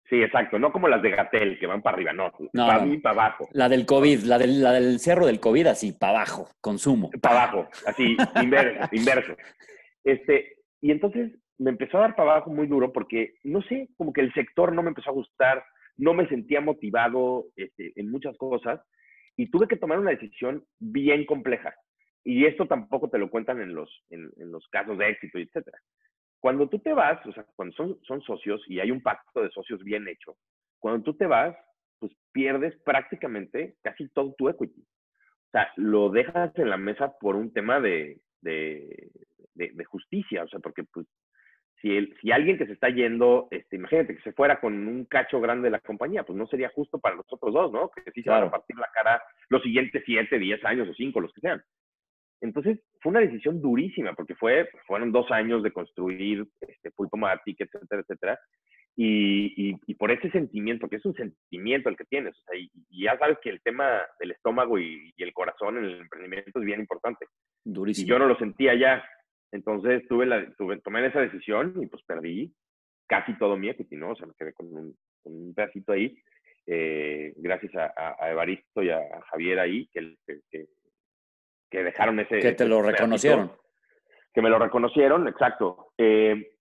[0.10, 0.60] Sí, exacto.
[0.60, 2.32] No como las de Gatel, que van para arriba, no.
[2.54, 3.48] para mí, para abajo.
[3.54, 7.10] La del COVID, la del, la del cerro del COVID, así, para abajo, consumo.
[7.22, 9.36] Para abajo, así, inverso, inverso.
[10.04, 14.12] Este, y entonces me empezó a dar para abajo muy duro porque, no sé, como
[14.12, 15.64] que el sector no me empezó a gustar,
[15.98, 18.82] no me sentía motivado este, en muchas cosas
[19.38, 21.74] y tuve que tomar una decisión bien compleja.
[22.24, 25.78] Y esto tampoco te lo cuentan en los, en, los casos de éxito, etcétera.
[26.44, 29.50] Cuando tú te vas, o sea, cuando son, son socios y hay un pacto de
[29.52, 30.36] socios bien hecho,
[30.78, 31.56] cuando tú te vas,
[32.00, 34.82] pues pierdes prácticamente casi todo tu equity.
[34.82, 39.10] O sea, lo dejas en la mesa por un tema de, de,
[39.54, 41.08] de, justicia, o sea, porque pues
[41.82, 45.06] si, el, si alguien que se está yendo, este, imagínate que se fuera con un
[45.06, 47.90] cacho grande de la compañía, pues no sería justo para los otros dos, ¿no?
[47.90, 51.22] Que sí se van a partir la cara los siguientes siete, diez años o cinco,
[51.22, 51.64] los que sean.
[52.44, 58.02] Entonces, fue una decisión durísima, porque fue, fueron dos años de construir este, Pulpomatic, etcétera,
[58.02, 58.40] etcétera.
[58.98, 62.70] Y, y, por ese sentimiento, que es un sentimiento el que tienes, o sea, y,
[62.92, 66.82] ya sabes que el tema del estómago y, el corazón en el emprendimiento es bien
[66.82, 67.26] importante.
[67.64, 68.06] Durísimo.
[68.06, 69.04] Y yo no lo sentía ya,
[69.54, 72.54] entonces tuve la, tuve, tomé esa decisión y pues perdí
[73.08, 74.12] casi todo mi equity, ¿no?
[74.12, 76.14] O sea, me quedé con un, un pedacito ahí,
[76.68, 79.00] eh, gracias a, a, Evaristo y a,
[79.32, 80.66] Javier ahí, que, que, que
[81.82, 82.40] dejaron ese...
[82.40, 83.52] Que te lo reconocieron.
[84.34, 85.94] Que me lo reconocieron, exacto.
[85.98, 86.52] Eh,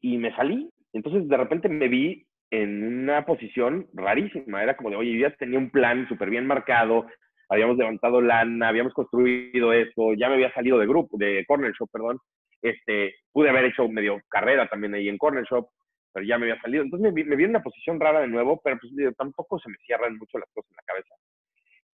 [0.00, 0.70] y me salí.
[0.92, 4.62] Entonces de repente me vi en una posición rarísima.
[4.62, 7.06] Era como de, oye, yo ya tenía un plan súper bien marcado,
[7.48, 11.88] habíamos levantado lana, habíamos construido esto, ya me había salido de grupo, de Corner Shop,
[11.90, 12.18] perdón.
[12.60, 15.68] Este, pude haber hecho medio carrera también ahí en Corner Shop,
[16.12, 16.82] pero ya me había salido.
[16.82, 20.16] Entonces me, vi en una posición rara de nuevo, pero pues tampoco se me cierran
[20.16, 21.14] mucho las cosas en la cabeza.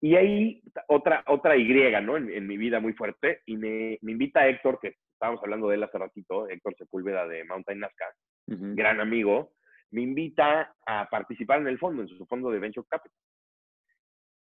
[0.04, 1.66] Y ahí otra, otra Y,
[2.02, 2.18] ¿no?
[2.18, 5.82] En, mi vida muy fuerte, y me, me, invita Héctor, que estábamos hablando de él
[5.82, 8.04] hace ratito, Héctor Sepúlveda de Mountain Nazca,
[8.46, 9.54] gran amigo,
[9.92, 13.16] me invita a participar en el fondo, en su fondo de Venture Capital.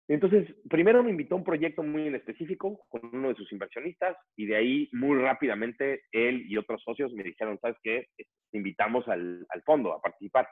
[0.08, 4.16] Entonces, primero me invitó a un proyecto muy en específico con uno de sus inversionistas
[4.36, 8.06] y de ahí muy rápidamente él y otros socios me dijeron, ¿sabes qué?
[8.16, 10.48] Te invitamos al, al fondo a participar.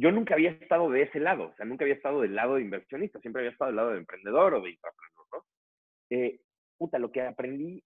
[0.00, 2.62] Yo nunca había estado de ese lado, o sea, nunca había estado del lado de
[2.62, 5.44] inversionista, siempre había estado del lado de emprendedor o de intraprendedor, ¿no?
[6.10, 6.40] Eh,
[6.76, 7.82] puta, lo que aprendí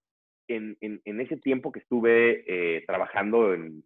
[0.46, 3.82] en, en, en ese tiempo que estuve eh, trabajando en,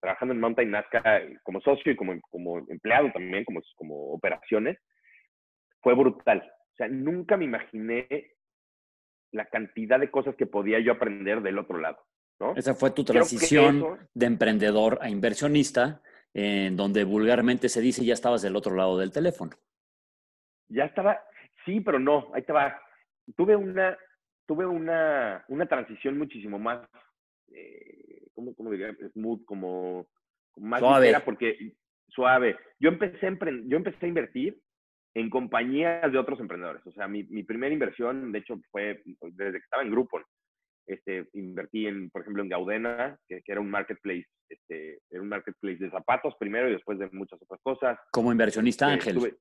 [0.00, 4.76] trabajando en Mountain Nazca como socio y como, como empleado también, como, como operaciones,
[5.80, 6.42] fue brutal.
[6.72, 8.32] O sea, nunca me imaginé
[9.30, 11.98] la cantidad de cosas que podía yo aprender del otro lado.
[12.40, 12.54] ¿no?
[12.56, 16.02] Esa fue tu transición de emprendedor a inversionista,
[16.34, 19.52] en donde vulgarmente se dice ya estabas del otro lado del teléfono.
[20.68, 21.20] Ya estaba,
[21.64, 22.80] sí, pero no, ahí va.
[23.36, 23.96] Tuve una,
[24.46, 26.88] tuve una, una transición muchísimo más,
[27.52, 28.94] eh, ¿cómo, ¿cómo, diría?
[29.12, 30.06] Smooth, como,
[30.56, 31.14] más suave.
[31.24, 31.74] porque
[32.08, 32.56] suave.
[32.80, 34.58] Yo empecé, yo empecé a invertir
[35.14, 36.86] en compañías de otros emprendedores.
[36.86, 40.20] O sea, mi, mi primera inversión, de hecho, fue desde que estaba en grupo.
[40.86, 45.28] Este, invertí en, por ejemplo, en Gaudena, que, que, era un marketplace, este, era un
[45.28, 47.98] marketplace de zapatos primero y después de muchas otras cosas.
[48.10, 49.36] Como inversionista este, ángel.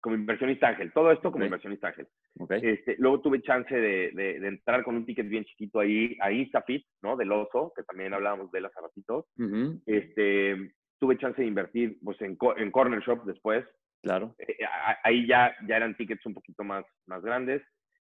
[0.00, 2.08] como inversionista ángel, todo esto como inversionista ángel.
[2.50, 6.86] Este, luego tuve chance de, de, entrar con un ticket bien chiquito ahí a Instafit,
[7.02, 7.16] ¿no?
[7.16, 9.26] Del oso, que también hablábamos de él hace ratito.
[9.86, 13.64] este, tuve chance de invertir pues, en, en Corner Shop después,
[14.02, 14.34] Claro.
[14.38, 14.56] Eh,
[15.02, 17.62] ahí ya, ya eran tickets un poquito más, más grandes.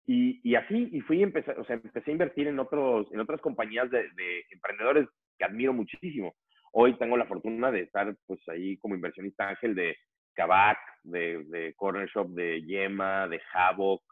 [0.06, 3.40] Y, y así, y fui, empecé, o sea, empecé a invertir en, otros, en otras
[3.40, 6.34] compañías de, de, emprendedores que admiro muchísimo.
[6.72, 9.96] Hoy tengo la fortuna de estar pues ahí como inversionista ángel de
[10.34, 14.02] Kavak, de, de Corner Shop, de Yema, de Havoc,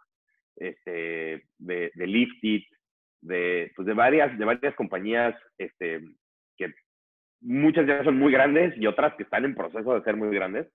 [0.56, 2.62] este, de, de Lifted,
[3.20, 6.00] de, pues de, varias, de varias compañías este,
[6.56, 6.74] que
[7.40, 10.66] muchas ya son muy grandes y otras que están en proceso de ser muy grandes.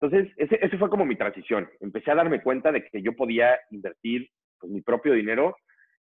[0.00, 1.68] Entonces, ese, ese, fue como mi transición.
[1.80, 4.28] Empecé a darme cuenta de que yo podía invertir
[4.60, 5.56] pues, mi propio dinero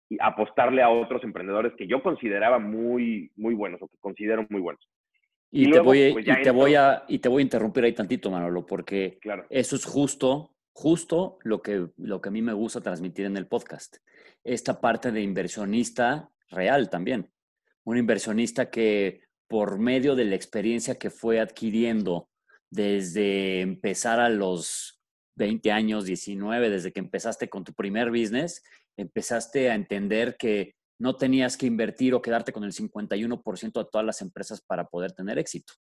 [0.09, 4.61] y apostarle a otros emprendedores que yo consideraba muy, muy buenos o que considero muy
[4.61, 4.87] buenos.
[5.51, 8.31] Y, te, voy, pues, y te voy a, y te voy a interrumpir ahí tantito,
[8.31, 9.47] Manolo, porque claro.
[9.49, 13.47] eso es justo, justo lo que, lo que a mí me gusta transmitir en el
[13.47, 13.97] podcast.
[14.45, 17.31] Esta parte de inversionista real también.
[17.85, 22.29] Un inversionista que por medio de la experiencia que fue adquiriendo
[22.71, 25.01] desde empezar a los
[25.37, 28.63] 20 años, 19, desde que empezaste con tu primer business,
[28.97, 34.07] empezaste a entender que no tenías que invertir o quedarte con el 51% de todas
[34.07, 35.75] las empresas para poder tener éxito,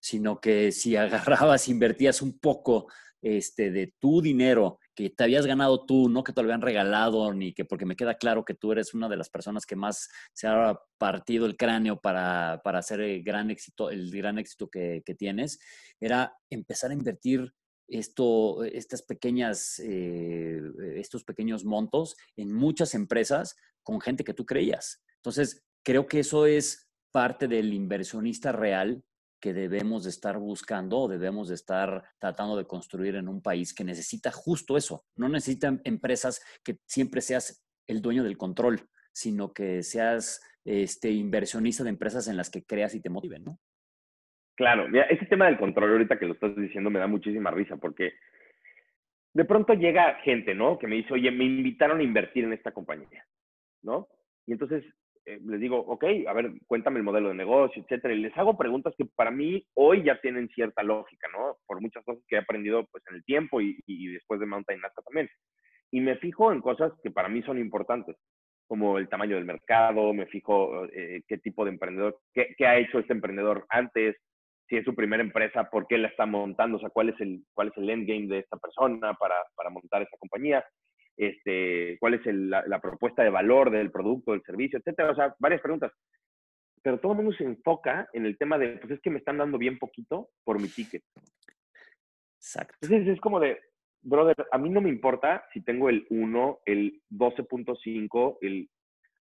[0.00, 2.88] sino que si agarrabas, invertías un poco
[3.22, 7.32] este, de tu dinero que te habías ganado tú, no que te lo habían regalado,
[7.32, 10.08] ni que porque me queda claro que tú eres una de las personas que más
[10.32, 15.04] se ha partido el cráneo para, para hacer el gran éxito, el gran éxito que,
[15.06, 15.60] que tienes,
[16.00, 17.54] era empezar a invertir
[17.86, 20.60] esto, estas pequeñas, eh,
[20.96, 25.00] estos pequeños montos en muchas empresas con gente que tú creías.
[25.18, 29.04] Entonces, creo que eso es parte del inversionista real
[29.40, 33.74] que debemos de estar buscando o debemos de estar tratando de construir en un país
[33.74, 35.04] que necesita justo eso.
[35.16, 41.84] No necesitan empresas que siempre seas el dueño del control, sino que seas este inversionista
[41.84, 43.58] de empresas en las que creas y te motiven, ¿no?
[44.54, 47.76] Claro, mira, ese tema del control ahorita que lo estás diciendo me da muchísima risa
[47.76, 48.14] porque
[49.32, 50.78] de pronto llega gente, ¿no?
[50.78, 53.24] Que me dice, oye, me invitaron a invertir en esta compañía,
[53.82, 54.08] ¿no?
[54.46, 54.84] Y entonces
[55.28, 58.14] eh, les digo, ok, a ver, cuéntame el modelo de negocio, etcétera.
[58.14, 61.58] Y les hago preguntas que para mí hoy ya tienen cierta lógica, ¿no?
[61.66, 63.76] Por muchas cosas que he aprendido pues en el tiempo y,
[64.12, 65.28] después de Mountain Nazca también.
[65.90, 68.16] Y me fijo en cosas que para mí son importantes,
[68.66, 72.78] como el tamaño del mercado, me fijo eh, qué tipo de emprendedor, qué, qué ha
[72.78, 74.16] hecho este emprendedor antes,
[74.66, 77.42] si es su primera empresa, por qué la está montando, o sea, cuál es el,
[77.54, 80.64] cuál es el endgame de esta persona para, para montar esa compañía,
[81.18, 85.10] este, cuál es la, propuesta de valor del producto, del servicio, etcétera.
[85.10, 85.92] O sea, varias preguntas.
[86.82, 89.38] Pero todo el mundo se enfoca en el tema de, pues es que me están
[89.38, 91.02] dando bien poquito por mi ticket.
[92.36, 92.74] Exacto.
[92.80, 93.60] Entonces es como de,
[94.00, 98.70] brother, a mí no me importa si tengo el 1, el 12.5, el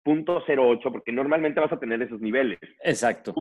[0.03, 2.59] .08, porque normalmente vas a tener esos niveles.
[2.83, 3.35] Exacto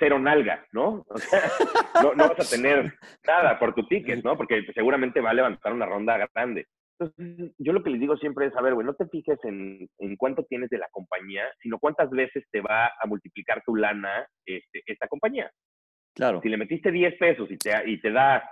[0.00, 1.04] cero nalga, ¿no?
[1.08, 1.42] O sea,
[2.02, 4.36] no, vas a tener nada por tu ticket, ¿no?
[4.36, 6.66] Porque seguramente va a levantar una ronda grande.
[7.00, 9.88] Entonces, yo lo que les digo siempre es, a ver, güey, no te fijes en,
[9.98, 14.26] en, cuánto tienes de la compañía, sino cuántas veces te va a multiplicar tu lana
[14.44, 15.50] este, esta compañía.
[16.14, 16.40] Claro.
[16.42, 18.42] Si le metiste 10 pesos y te, y te da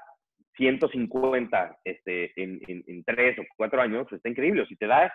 [0.56, 4.62] 150 este, en, en, en 3 o 4 años, pues está increíble.
[4.62, 5.12] O si te da,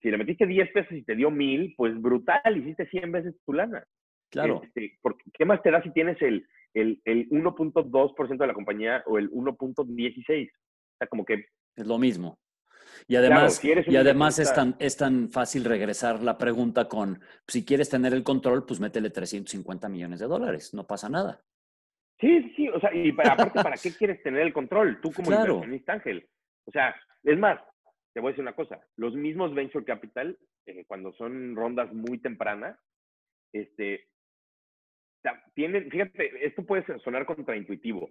[0.00, 3.52] si le metiste 10 pesos y te dio 1000, pues brutal, hiciste 100 veces tu
[3.52, 3.84] lana.
[4.32, 4.60] Claro.
[4.64, 9.04] Este, porque, ¿Qué más te da si tienes el, el, el 1.2% de la compañía
[9.06, 10.50] o el 1.16?
[10.50, 11.44] O sea, como que...
[11.76, 12.41] Es lo mismo.
[13.06, 17.88] Y además, y además es, tan, es tan fácil regresar la pregunta con, si quieres
[17.88, 21.42] tener el control, pues métele 350 millones de dólares, no pasa nada.
[22.20, 25.00] Sí, sí, o sea, y para, aparte, ¿para qué quieres tener el control?
[25.00, 25.54] Tú como claro.
[25.54, 26.28] inversionista, Ángel.
[26.66, 27.60] O sea, es más,
[28.12, 32.18] te voy a decir una cosa, los mismos venture capital, eh, cuando son rondas muy
[32.18, 32.78] tempranas,
[33.52, 34.08] este,
[35.54, 38.10] tienen, fíjate, esto puede sonar contraintuitivo.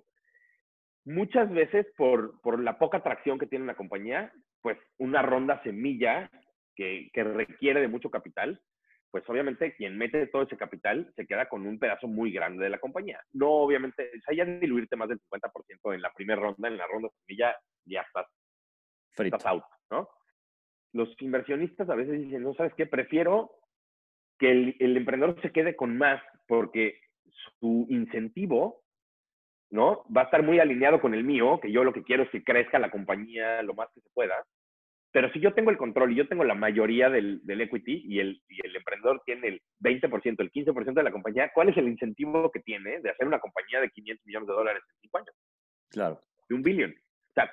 [1.06, 6.30] Muchas veces por, por la poca atracción que tiene una compañía, pues una ronda semilla
[6.76, 8.62] que, que requiere de mucho capital,
[9.12, 12.70] pues obviamente quien mete todo ese capital se queda con un pedazo muy grande de
[12.70, 13.20] la compañía.
[13.34, 16.88] No, obviamente, o sea, ya diluirte más del 50% en la primera ronda, en la
[16.88, 17.56] ronda semilla,
[17.86, 18.28] ya estás,
[19.18, 20.08] estás out, ¿no?
[20.94, 22.86] Los inversionistas a veces dicen, no, ¿sabes qué?
[22.86, 23.52] Prefiero
[24.40, 27.00] que el, el, emprendedor se quede con más porque
[27.60, 28.81] su incentivo,
[29.72, 30.04] ¿no?
[30.16, 32.44] Va a estar muy alineado con el mío, que yo lo que quiero es que
[32.44, 34.36] crezca la compañía lo más que se pueda.
[35.14, 38.20] Pero si yo tengo el control y yo tengo la mayoría del, del equity y
[38.20, 41.88] el, y el emprendedor tiene el 20%, el 15% de la compañía, ¿cuál es el
[41.88, 45.36] incentivo que tiene de hacer una compañía de 500 millones de dólares en 5 años?
[45.90, 46.22] Claro.
[46.48, 46.92] De un billón.
[46.92, 47.52] O sea,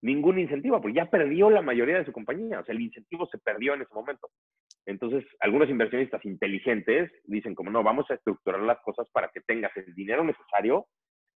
[0.00, 2.60] ningún incentivo, porque ya perdió la mayoría de su compañía.
[2.60, 4.30] O sea, el incentivo se perdió en ese momento.
[4.86, 9.74] Entonces, algunos inversionistas inteligentes dicen como, no, vamos a estructurar las cosas para que tengas
[9.76, 10.86] el dinero necesario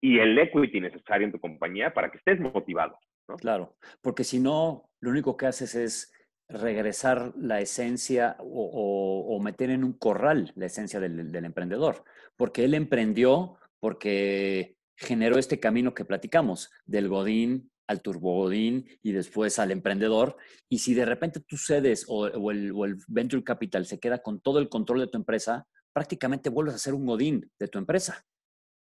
[0.01, 2.99] y el equity necesario en tu compañía para que estés motivado.
[3.39, 6.13] Claro, porque si no, lo único que haces es
[6.49, 12.05] regresar la esencia o, meter en un corral la esencia del, emprendedor,
[12.37, 19.59] porque él emprendió porque generó este camino que platicamos, del Godín al turbogodín y después
[19.59, 20.37] al emprendedor.
[20.69, 24.69] Y si de repente tú cedes o, el, venture capital se queda con todo el
[24.69, 28.25] control de tu empresa, prácticamente vuelves a ser un godín de tu empresa.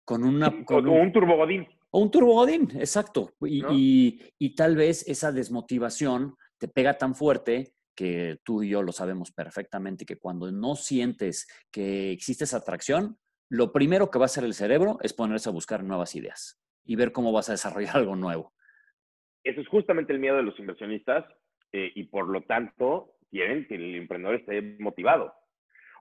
[0.10, 1.68] Con, una, con un, un turbogodín.
[1.92, 3.36] O un turbogodín, exacto.
[3.42, 8.92] Y, y, tal vez esa desmotivación te pega tan fuerte que tú y yo lo
[8.92, 13.20] sabemos perfectamente, que cuando no sientes que existe esa atracción,
[13.52, 16.96] lo primero que va a hacer el cerebro es ponerse a buscar nuevas ideas y
[16.96, 18.52] ver cómo vas a desarrollar algo nuevo.
[19.44, 21.24] Eso es justamente el miedo de los inversionistas
[21.72, 25.36] eh, y por lo tanto quieren que el emprendedor esté motivado.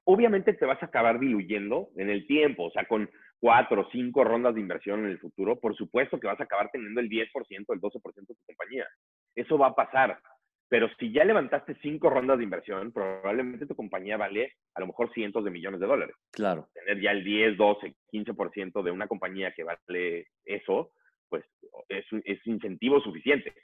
[0.04, 3.10] Obviamente te vas a acabar diluyendo en el tiempo, o sea, con
[3.40, 6.70] cuatro o cinco rondas de inversión en el futuro, por supuesto que vas a acabar
[6.72, 8.86] teniendo el 10%, el 12% de tu compañía.
[9.34, 10.18] Eso va a pasar.
[10.70, 15.10] Pero si ya levantaste cinco rondas de inversión, probablemente tu compañía vale a lo mejor
[15.14, 16.14] cientos de millones de dólares.
[16.30, 16.68] Claro.
[16.74, 20.90] Tener ya el 10, 12, 15% de una compañía que vale eso,
[21.30, 21.44] pues
[21.88, 23.54] es, es incentivo suficiente.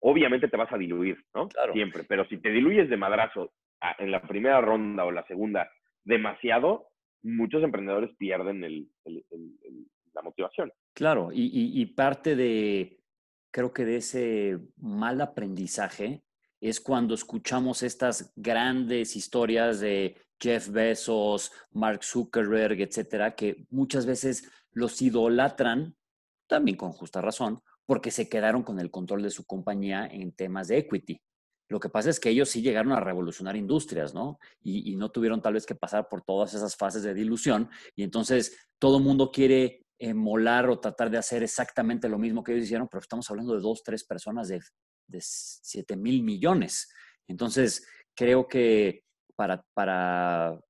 [0.00, 1.48] Obviamente te vas a diluir, ¿no?
[1.48, 1.74] Claro.
[1.74, 2.04] Siempre.
[2.08, 3.52] Pero si te diluyes de madrazo
[3.98, 5.70] en la primera ronda o la segunda
[6.02, 6.86] demasiado,
[7.24, 8.88] muchos emprendedores pierden el,
[10.14, 10.72] la motivación.
[10.92, 13.00] Claro, y, parte de,
[13.50, 16.22] creo que de ese mal aprendizaje
[16.60, 24.50] es cuando escuchamos estas grandes historias de Jeff Bezos, Mark Zuckerberg, etcétera, que muchas veces
[24.72, 25.96] los idolatran,
[26.46, 30.68] también con justa razón, porque se quedaron con el control de su compañía en temas
[30.68, 31.20] de equity.
[31.68, 34.38] Lo que pasa es que ellos sí llegaron a revolucionar industrias, ¿no?
[34.62, 37.68] Y, no tuvieron tal vez que pasar por todas esas fases de dilución.
[37.96, 39.84] Y entonces todo mundo quiere
[40.14, 43.60] molar o tratar de hacer exactamente lo mismo que ellos hicieron, pero estamos hablando de
[43.60, 44.60] dos, tres personas de,
[45.06, 46.92] de 7 mil millones.
[47.26, 49.04] Entonces, creo que
[49.36, 50.60] para, para,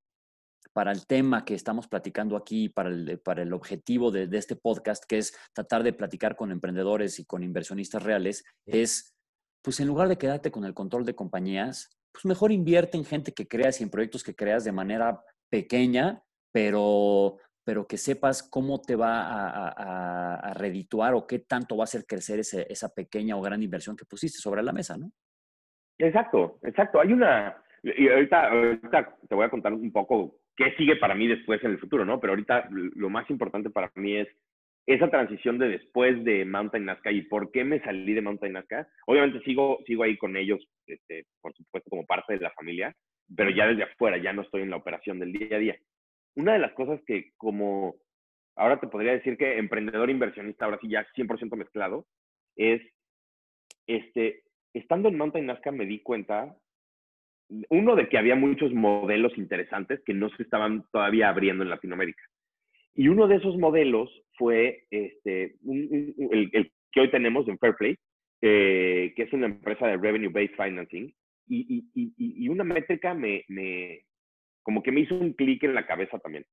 [0.73, 4.55] para el tema que estamos platicando aquí, para el, para el objetivo de, de, este
[4.55, 9.14] podcast, que es tratar de platicar con emprendedores y con inversionistas reales, es,
[9.65, 13.33] pues en lugar de quedarte con el control de compañías, pues mejor invierte en gente
[13.33, 16.21] que creas y en proyectos que creas de manera pequeña,
[16.53, 21.85] pero pero que sepas cómo te va a, a, redituar o qué tanto va a
[21.85, 25.11] hacer crecer esa pequeña o gran inversión que pusiste sobre la mesa, ¿no?
[25.97, 27.01] Exacto, exacto.
[27.01, 31.27] Hay una, y ahorita, ahorita te voy a contar un poco qué sigue para mí
[31.27, 32.19] después en el futuro, ¿no?
[32.19, 34.27] Pero ahorita lo más importante para mí es
[34.87, 38.87] esa transición de después de Mountain Nazca y por qué me salí de Mountain Nazca.
[39.07, 42.95] Obviamente sigo, sigo ahí con ellos, este, por supuesto, como parte de la familia,
[43.35, 45.75] pero ya desde afuera, ya no estoy en la operación del día a día
[46.35, 47.95] una de las cosas que como
[48.55, 52.05] ahora te podría decir que emprendedor inversionista, ahora sí ya 100% mezclado,
[52.55, 52.81] es,
[53.87, 56.55] este, estando en Mountain Nazca me di cuenta,
[57.69, 62.23] uno, de que había muchos modelos interesantes que no se estaban todavía abriendo en Latinoamérica.
[62.95, 67.95] Y uno de esos modelos fue este, el, que hoy tenemos en Fairplay,
[68.41, 71.13] eh, que es una empresa de Revenue Based Financing.
[71.47, 74.03] Y, y, y una métrica me, me,
[74.63, 76.45] como que me hizo un clic en la cabeza también.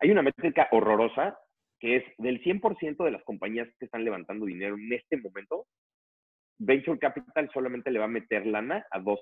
[0.00, 1.36] Hay una métrica horrorosa
[1.78, 5.66] que es del 100% de las compañías que están levantando dinero en este momento,
[6.58, 9.16] Venture Capital solamente le va a meter lana a 2%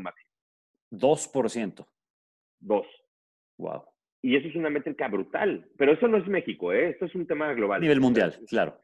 [0.00, 0.30] máximo.
[0.90, 1.86] 2%.
[2.60, 2.86] 2.
[3.58, 3.84] Wow.
[4.22, 5.66] Y eso es una métrica brutal.
[5.76, 6.90] Pero eso no es México, ¿eh?
[6.90, 7.78] Esto es un tema global.
[7.78, 8.78] A nivel mundial, claro.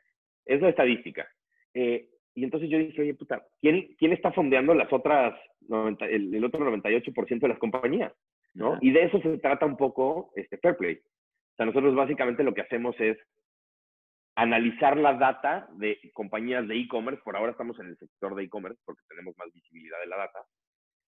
[0.45, 1.29] Es la estadística.
[1.73, 5.39] Eh, y entonces yo dije, oye, puta, ¿quién, quién está fondeando las otras,
[6.01, 8.13] el, el, otro 98% de las compañías?
[8.55, 8.79] ¿no?
[8.81, 10.97] Y de eso se trata un poco este Fairplay.
[10.97, 13.19] O sea, nosotros básicamente lo que hacemos es
[14.37, 18.81] analizar la data de compañías de e-commerce, por ahora estamos en el sector de e-commerce
[18.85, 20.39] porque tenemos más visibilidad de la data,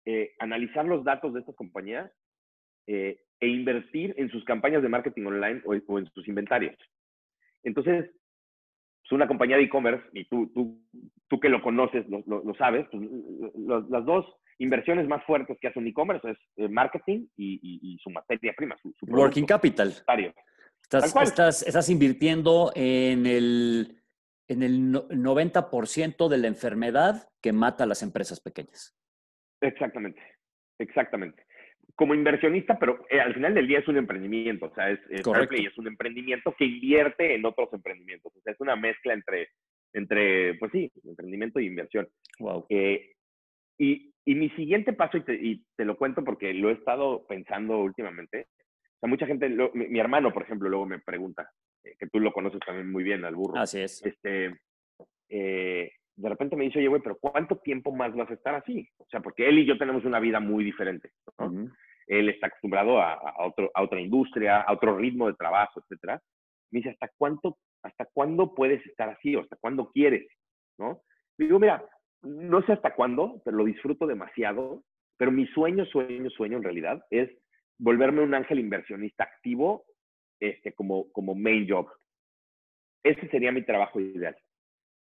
[0.05, 2.11] eh, analizar los datos de estas compañías
[2.87, 6.76] eh, e invertir en sus campañas de marketing online o, en sus inventarios.
[7.62, 8.11] Entonces, es
[9.03, 10.82] pues, una compañía de e-commerce, y tú, tú,
[11.28, 13.03] tú que lo conoces, lo, lo, sabes, pues,
[13.89, 14.26] las dos
[14.59, 18.95] inversiones más fuertes que hace un e-commerce es eh, marketing y, su materia prima, su,
[19.03, 19.89] Working capital.
[20.82, 24.03] Estás, estás, estás, invirtiendo en el,
[24.49, 28.97] en el 90% de la enfermedad que mata a las empresas pequeñas.
[29.61, 30.22] Exactamente,
[30.78, 31.45] exactamente.
[31.97, 35.20] Como inversionista, pero eh, al final del día es un emprendimiento, o sea, es, es,
[35.20, 39.49] es un emprendimiento que invierte en otros emprendimientos, o sea, es una mezcla entre,
[39.94, 42.07] entre pues sí, emprendimiento e inversión.
[42.38, 42.66] Wow.
[42.68, 43.14] Eh,
[43.78, 47.26] y, y mi siguiente paso, y te, y te, lo cuento porque lo he estado
[47.26, 51.51] pensando últimamente, o sea, mucha gente, mi, hermano, por ejemplo, luego me pregunta,
[51.82, 53.59] eh, que tú lo conoces también muy bien, al burro.
[53.59, 54.05] Así es.
[54.05, 54.55] Este,
[56.16, 58.88] de repente me dice, oye, güey, pero ¿cuánto tiempo más vas a estar así?
[58.97, 61.11] O sea, porque él y yo tenemos una vida muy diferente.
[61.38, 61.70] ¿no?
[62.07, 66.21] Él está acostumbrado a, a, otro, a otra industria, a otro ritmo de trabajo, etcétera.
[66.71, 70.27] Me dice, ¿hasta cuánto, hasta cuándo puedes estar así o hasta cuándo quieres?
[70.79, 71.03] ¿No?
[71.39, 71.85] digo, mira,
[72.23, 74.83] no sé hasta cuándo, pero lo disfruto demasiado.
[75.19, 77.31] Pero mi sueño, sueño, sueño en realidad es
[77.79, 79.85] volverme un ángel inversionista activo
[80.41, 81.89] este, como, como main job.
[83.03, 84.37] Ese sería mi trabajo ideal.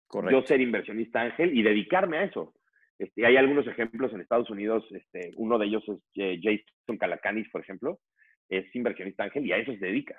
[0.08, 0.41] Correcto.
[0.41, 2.54] Yo ser inversionista ángel y dedicarme a eso.
[3.02, 7.49] Este, hay algunos ejemplos en Estados Unidos, este, uno de ellos es eh, Jason Calacanis,
[7.49, 7.99] por ejemplo,
[8.47, 10.16] es inversionista ángel y a eso se dedica.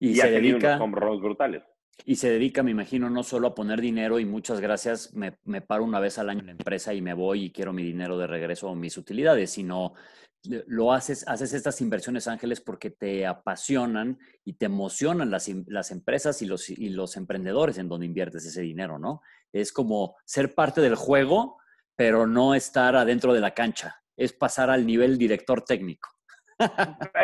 [0.00, 0.76] Y, y se dedica...
[0.76, 1.62] Unos home brutales.
[2.06, 5.60] Y se dedica, me imagino, no solo a poner dinero y muchas gracias, me, me,
[5.60, 8.16] paro una vez al año en la empresa y me voy y quiero mi dinero
[8.16, 9.92] de regreso o mis utilidades, sino
[10.66, 16.40] lo haces, haces estas inversiones ángeles porque te apasionan y te emocionan las, las empresas
[16.40, 19.20] y los, y los emprendedores en donde inviertes ese dinero, ¿no?
[19.52, 21.58] Es como ser parte del juego,
[21.96, 26.08] pero no estar adentro de la cancha, es pasar al nivel director técnico.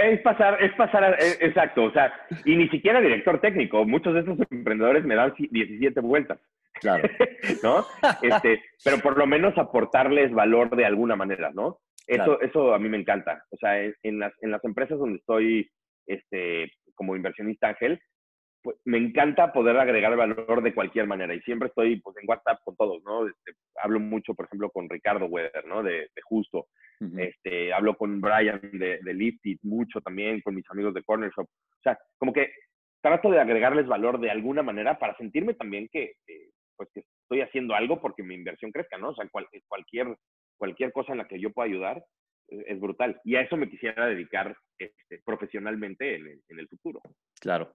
[0.03, 2.12] Es pasar, es pasar, eh, exacto, o sea,
[2.45, 3.85] y ni siquiera director técnico.
[3.85, 6.39] Muchos de estos emprendedores me dan 17 vueltas.
[6.75, 7.09] Claro.
[7.62, 7.85] ¿No?
[8.23, 11.79] Este, pero por lo menos aportarles valor de alguna manera, ¿no?
[12.07, 13.45] Eso, eso a mí me encanta.
[13.51, 15.71] O sea, en, las, en las empresas donde estoy
[16.07, 18.01] este, como inversionista ángel,
[18.63, 22.61] pues, me encanta poder agregar valor de cualquier manera y siempre estoy pues, en WhatsApp
[22.65, 23.27] con todos, ¿no?
[23.27, 23.53] Este,
[23.83, 25.83] hablo mucho, por ejemplo, con Ricardo Weber, ¿no?
[25.83, 26.69] De, Justo.
[27.17, 31.47] este, hablo con Brian de, de Lifted mucho también, con mis amigos de Corner Shop.
[31.47, 32.51] O sea, como que
[33.01, 36.15] trato de agregarles valor de alguna manera para sentirme también que,
[36.77, 39.11] pues, que estoy haciendo algo porque mi inversión crezca, ¿no?
[39.11, 39.29] O sea,
[39.69, 40.17] cualquier,
[40.59, 42.05] cualquier cosa en la que yo pueda ayudar
[42.49, 43.21] eh, es brutal.
[43.25, 47.01] Y a eso me quisiera dedicar este, profesionalmente en, en el futuro.
[47.41, 47.75] Claro.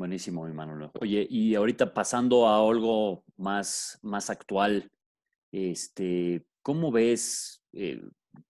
[0.00, 0.92] Buenísimo, mi Manolo.
[0.98, 4.90] Oye, y ahorita pasando a algo más, más actual,
[5.52, 8.00] este, ¿cómo ves eh,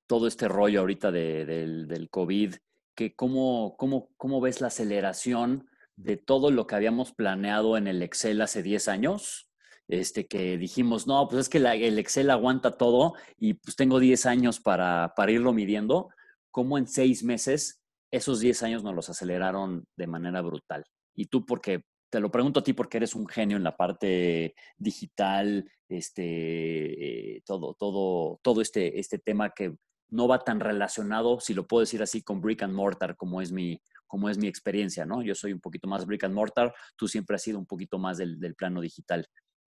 [0.06, 2.54] todo este rollo ahorita del, del, COVID?
[2.94, 8.00] Que cómo, cómo, ¿Cómo ves la aceleración de todo lo que habíamos planeado en el
[8.04, 9.50] Excel hace 10 años?
[9.88, 14.24] Este, que dijimos, no, pues es que el Excel aguanta todo y pues tengo 10
[14.26, 16.10] años para, para irlo midiendo.
[16.52, 17.82] ¿Cómo en seis meses
[18.12, 20.84] esos 10 años nos los aceleraron de manera brutal?
[21.14, 24.54] Y tú porque, te lo pregunto a ti porque eres un genio en la parte
[24.76, 29.74] digital, este, eh, todo, todo, todo este, este tema que
[30.10, 33.52] no va tan relacionado, si lo puedo decir así, con brick and mortar, como es
[33.52, 35.22] mi, como es mi experiencia, ¿no?
[35.22, 38.18] Yo soy un poquito más brick and mortar, tú siempre has sido un poquito más
[38.18, 39.26] del, del plano digital.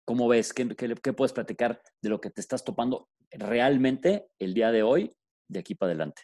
[0.06, 0.54] ¿Cómo ves?
[0.54, 4.84] ¿Qué, ¿Qué, qué, puedes platicar de lo que te estás topando realmente el día de
[4.84, 5.14] hoy,
[5.48, 6.24] de aquí para adelante?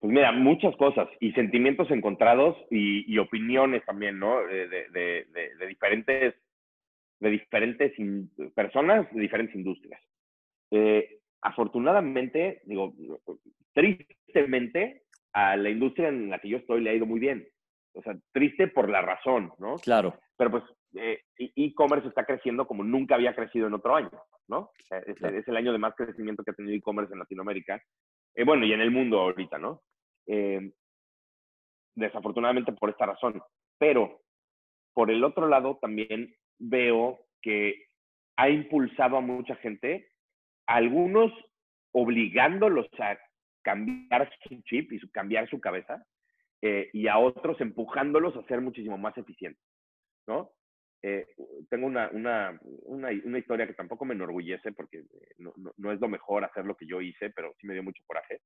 [0.00, 4.46] Pues mira, muchas cosas y sentimientos encontrados y, opiniones también, ¿no?
[4.46, 5.26] De, de,
[5.58, 6.34] de, diferentes,
[7.18, 7.92] de diferentes
[8.54, 10.00] personas, de diferentes industrias.
[10.70, 12.94] Eh, afortunadamente, digo,
[13.72, 17.48] tristemente, a la industria en la que yo estoy le ha ido muy bien.
[17.94, 19.76] O sea, triste por la razón, ¿no?
[19.76, 20.16] Claro.
[20.36, 20.62] Pero pues
[20.94, 24.10] eh, e-commerce está creciendo como nunca había crecido en otro año,
[24.46, 24.70] ¿no?
[24.90, 27.82] Es, es el año de más crecimiento que ha tenido e-commerce en Latinoamérica
[28.38, 29.82] eh, bueno, y en el mundo ahorita, ¿no?
[30.28, 30.70] Eh,
[31.96, 33.42] desafortunadamente por esta razón.
[33.78, 34.20] Pero
[34.94, 37.86] por el otro lado también veo que
[38.36, 40.10] ha impulsado a mucha gente,
[40.66, 41.32] algunos
[41.92, 43.18] obligándolos a
[43.62, 46.04] cambiar su chip y cambiar su cabeza,
[46.62, 49.64] eh, y a otros empujándolos a ser muchísimo más eficientes,
[50.26, 50.52] ¿no?
[51.70, 55.04] tengo una, una, una, una, historia que tampoco me enorgullece porque
[55.38, 58.02] no, no, es lo mejor hacer lo que yo hice, pero sí me dio mucho
[58.04, 58.40] coraje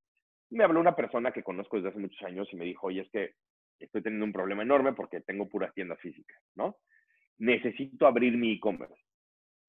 [0.53, 3.11] me habló una persona que conozco desde hace muchos años y me dijo, oye, es
[3.11, 3.35] que
[3.79, 6.77] estoy teniendo un problema enorme porque tengo puras tiendas físicas, ¿no?
[7.39, 9.03] Necesito abrir mi e-commerce.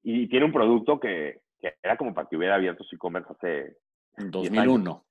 [0.02, 1.40] Y tiene un producto que,
[1.82, 3.76] era como para que hubiera abierto su e-commerce hace...
[4.16, 5.04] En 2001.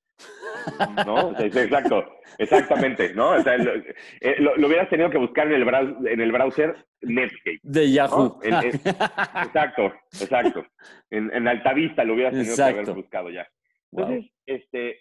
[1.06, 1.40] ¿No?
[1.40, 2.06] Exacto,
[2.38, 3.32] exactamente, ¿no?
[3.32, 7.60] O sea, eh, lo, hubieras tenido que buscar en el, browser, en el browser Netscape.
[7.64, 8.40] De Yahoo.
[8.44, 10.66] exacto, exacto.
[11.10, 13.48] En, en Altavista lo hubieras tenido que haber buscado ya.
[13.92, 15.00] Entonces, este,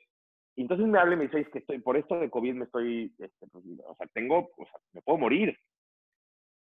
[0.54, 2.64] y entonces me habla y me dice, es que estoy, por esto de COVID me
[2.64, 5.56] estoy, este, pues, o sea, tengo, o sea, me puedo morir.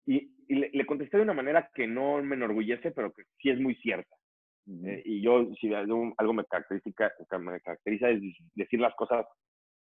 [0.06, 3.58] Y, y le, contesté de una manera que no me enorgullece, pero que sí es
[3.58, 4.14] muy cierta.
[4.84, 8.20] Eh, y yo, si algo, algo me, caracteriza, me caracteriza es
[8.54, 9.26] decir las cosas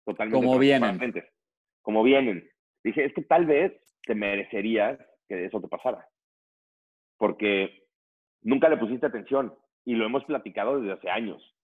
[0.05, 0.99] totalmente como vienen.
[1.81, 2.49] Como vienen.
[2.83, 3.73] Dije, es que tal vez
[4.03, 4.97] te merecerías
[5.27, 6.07] que eso te pasara.
[7.17, 7.87] Porque
[8.41, 11.55] nunca le pusiste atención y lo hemos platicado desde hace años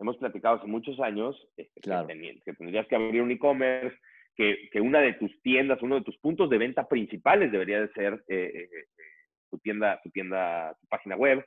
[0.00, 3.96] hemos platicado hace muchos años este, que, tendrías que abrir un e-commerce,
[4.34, 7.92] que, que, una de tus tiendas, uno de tus puntos de venta principales debería de
[7.92, 8.84] ser eh, eh, eh,
[9.50, 11.44] tu tienda, tu tienda, tu página web,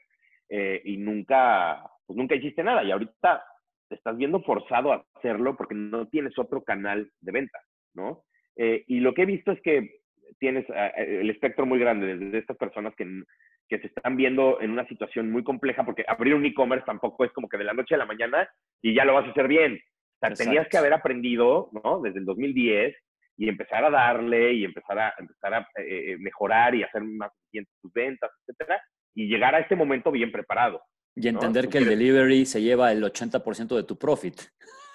[0.49, 2.83] y nunca, pues nunca hiciste nada.
[2.83, 3.43] Y ahorita
[3.89, 7.59] te estás viendo forzado a hacerlo porque no tienes otro canal de venta,
[7.95, 8.23] ¿no?
[8.55, 10.01] y lo que he visto es que
[10.37, 10.63] tienes
[10.95, 13.23] el espectro muy grande desde estas personas que
[13.69, 17.31] que se están viendo en una situación muy compleja, porque abrir un e-commerce tampoco es
[17.31, 18.47] como que de la noche a la mañana
[18.81, 19.79] y ya lo vas a hacer bien.
[20.21, 22.01] O sea, tenías que haber aprendido, ¿no?
[22.01, 22.95] Desde el 2010
[23.37, 27.31] y empezar a darle y empezar a, empezar a eh, eh, mejorar y hacer más
[27.43, 28.81] eficientes tus ventas, etcétera,
[29.15, 30.81] y llegar a este momento bien preparado.
[31.15, 34.41] Y entender que el delivery se lleva el 80% de tu profit.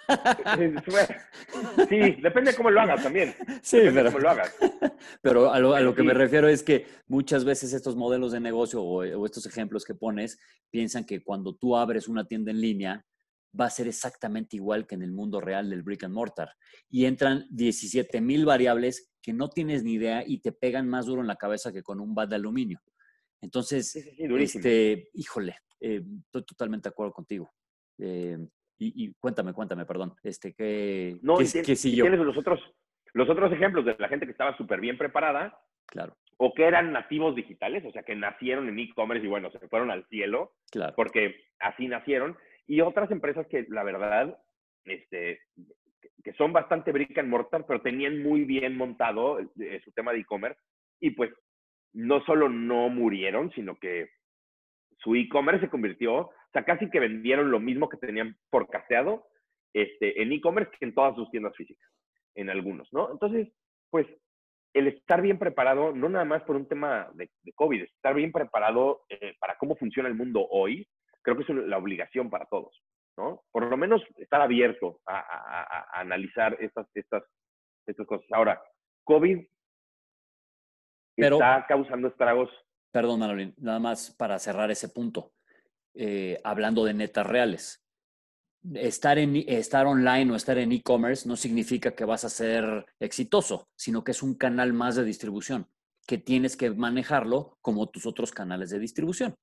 [1.89, 3.35] Sí, depende de cómo lo hagas también.
[3.63, 4.55] Sí, pero, cómo lo hagas.
[5.23, 9.05] pero a lo, que me refiero es que muchas veces estos modelos de negocio o,
[9.05, 10.39] o, estos ejemplos que pones
[10.71, 13.05] piensan que cuando tú abres una tienda en línea
[13.59, 16.51] va a ser exactamente igual que en el mundo real del brick and mortar.
[16.89, 21.21] Y entran 17 mil variables que no tienes ni idea y te pegan más duro
[21.21, 22.81] en la cabeza que con un bat de aluminio.
[23.41, 27.51] Entonces, este, híjole, eh, estoy totalmente de acuerdo contigo.
[27.99, 28.39] Eh,
[28.79, 32.61] y, cuéntame, cuéntame, perdón, este, ¿qué, no, ¿qué, tienes, tienes los otros,
[33.13, 35.59] los otros ejemplos de la gente que estaba súper bien preparada.
[35.87, 36.17] Claro.
[36.37, 39.91] O que eran nativos digitales, o sea, que nacieron en e-commerce y bueno, se fueron
[39.91, 40.53] al cielo.
[40.71, 40.93] Claro.
[40.95, 42.37] Porque así nacieron.
[42.67, 44.39] Y otras empresas que, la verdad,
[44.85, 45.41] este,
[46.23, 50.21] que son bastante brick and mortar, pero tenían muy bien montado eh, su tema de
[50.21, 50.61] e-commerce.
[51.01, 51.33] Y pues,
[51.93, 54.11] no solo no murieron, sino que
[54.99, 59.27] su e-commerce se convirtió, o sea, casi que vendieron lo mismo que tenían por casteado
[59.75, 61.87] este, en e-commerce que en todas sus tiendas físicas,
[62.35, 63.13] en algunos, ¿no?
[63.13, 63.53] Entonces,
[63.91, 64.07] pues,
[64.73, 69.03] el estar bien preparado, no nada más por un tema de, COVID, estar bien preparado
[69.11, 70.89] eh, para cómo funciona el mundo hoy,
[71.23, 72.83] creo que es la obligación para todos,
[73.19, 73.43] ¿no?
[73.53, 77.25] Por lo menos estar abierto a, analizar estas, estas,
[77.87, 78.27] estas cosas.
[78.33, 78.63] Ahora,
[79.05, 79.45] COVID
[81.17, 82.51] está causando estragos
[82.91, 85.33] Perdón, Manolín, nada más para cerrar ese punto.
[85.95, 87.85] Eh, hablando de netas reales.
[88.75, 93.69] Estar, en, estar online o estar en e-commerce no significa que vas a ser exitoso,
[93.77, 95.67] sino que es un canal más de distribución,
[96.07, 99.35] que tienes que manejarlo como tus otros canales de distribución.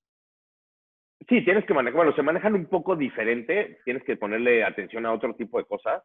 [1.28, 5.14] Sí, tienes que manejar, bueno, se manejan un poco diferente, tienes que ponerle atención a
[5.14, 6.04] otro tipo de cosas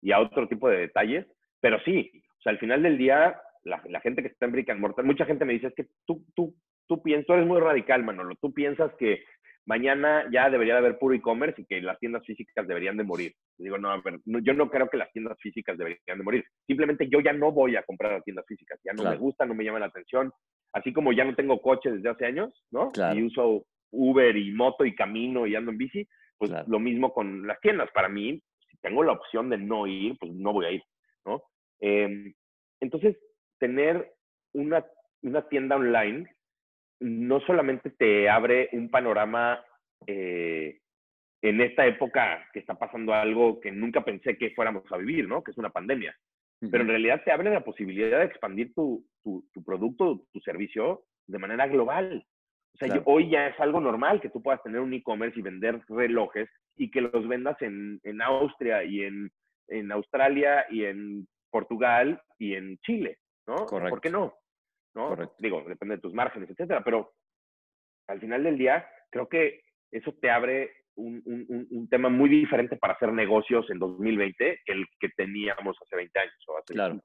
[0.00, 1.26] y a otro tipo de detalles,
[1.60, 4.80] pero sí, o sea, al final del día, la, gente que está en Brick and
[4.80, 6.54] Mortar, mucha gente me dice, es que tú, tú
[6.92, 9.24] tú piensas, tú eres muy radical, Manolo, tú piensas que
[9.66, 13.32] mañana ya debería de haber puro e-commerce y que las tiendas físicas deberían de morir.
[13.58, 16.44] Digo, no, yo no creo que las tiendas físicas deberían de morir.
[16.66, 18.80] Simplemente yo ya no voy a comprar las tiendas físicas.
[18.84, 20.32] Ya no me gusta, no me llama la atención.
[20.72, 22.90] Así como ya no tengo coche desde hace años, ¿no?
[23.14, 26.08] Y uso Uber y moto y camino y ando en bici,
[26.38, 27.90] pues lo mismo con las tiendas.
[27.92, 30.82] Para mí, si tengo la opción de no ir, pues no voy a ir,
[31.24, 31.42] ¿no?
[31.80, 32.32] Em,
[32.80, 33.16] entonces,
[33.58, 34.12] tener
[34.54, 34.84] una,
[35.22, 36.26] una tienda online
[37.02, 39.64] no solamente te abre un panorama
[40.06, 40.80] eh,
[41.42, 45.42] en esta época que está pasando algo que nunca pensé que fuéramos a vivir, ¿no?
[45.42, 46.16] Que es una pandemia.
[46.70, 51.38] Pero en realidad te abre la posibilidad de expandir tu, tu, producto, tu servicio de
[51.38, 52.24] manera global.
[52.74, 55.80] O sea, hoy ya es algo normal que tú puedas tener un e-commerce y vender
[55.88, 59.32] relojes y que los vendas en, en Austria y en,
[59.68, 63.66] en, Australia y en Portugal y en Chile, ¿no?
[63.66, 63.90] Correcto.
[63.90, 64.32] ¿Por qué no?
[64.94, 65.16] ¿No?
[65.38, 67.12] Digo, depende de tus márgenes, etcétera, pero
[68.08, 71.22] al final del día, creo que eso te abre un,
[71.70, 76.18] un, tema muy diferente para hacer negocios en 2020 que el que teníamos hace 20
[76.18, 77.00] años o hace claro.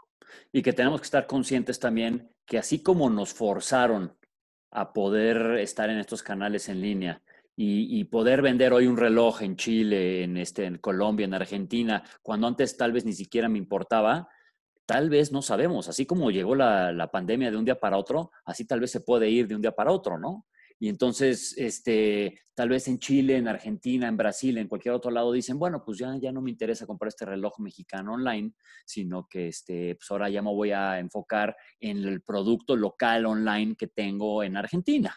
[0.52, 4.18] Y que tenemos que estar conscientes también que así como nos forzaron
[4.72, 7.22] a poder estar en estos canales en línea
[7.56, 12.04] y, y, poder vender hoy un reloj en Chile, en, este, en Colombia, en Argentina,
[12.22, 14.28] cuando antes tal vez ni siquiera me importaba,
[14.88, 18.66] Tal vez no sabemos, así como llegó la, pandemia de un día para otro, así
[18.66, 20.48] tal vez se puede ir de un día para otro, ¿no?
[20.80, 25.34] Y entonces, este, tal vez en Chile, en Argentina, en Brasil, en cualquier otro lado,
[25.34, 28.54] dicen, bueno, pues ya, ya no me interesa comprar este reloj mexicano online,
[28.86, 33.76] sino que este, pues ahora ya me voy a enfocar en el producto local online
[33.76, 35.14] que tengo en Argentina.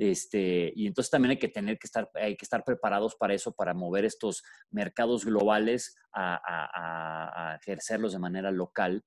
[0.00, 3.54] Este, y entonces también hay que tener que estar, hay que estar preparados para eso,
[3.54, 9.02] para mover estos mercados globales a, ejercerlos de manera local,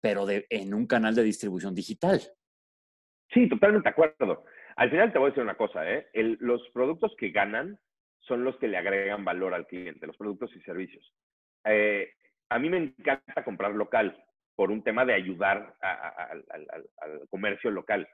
[0.00, 2.22] pero en un canal de distribución digital.
[3.30, 4.44] Sí, totalmente de acuerdo.
[4.76, 6.08] Al final te voy a decir una cosa, ¿eh?
[6.14, 7.78] los productos que ganan
[8.20, 11.12] son los que le agregan valor al cliente, los productos y servicios.
[11.66, 12.10] Eh,
[12.48, 14.16] a mí me encanta comprar local
[14.56, 18.08] por un tema de ayudar al comercio local.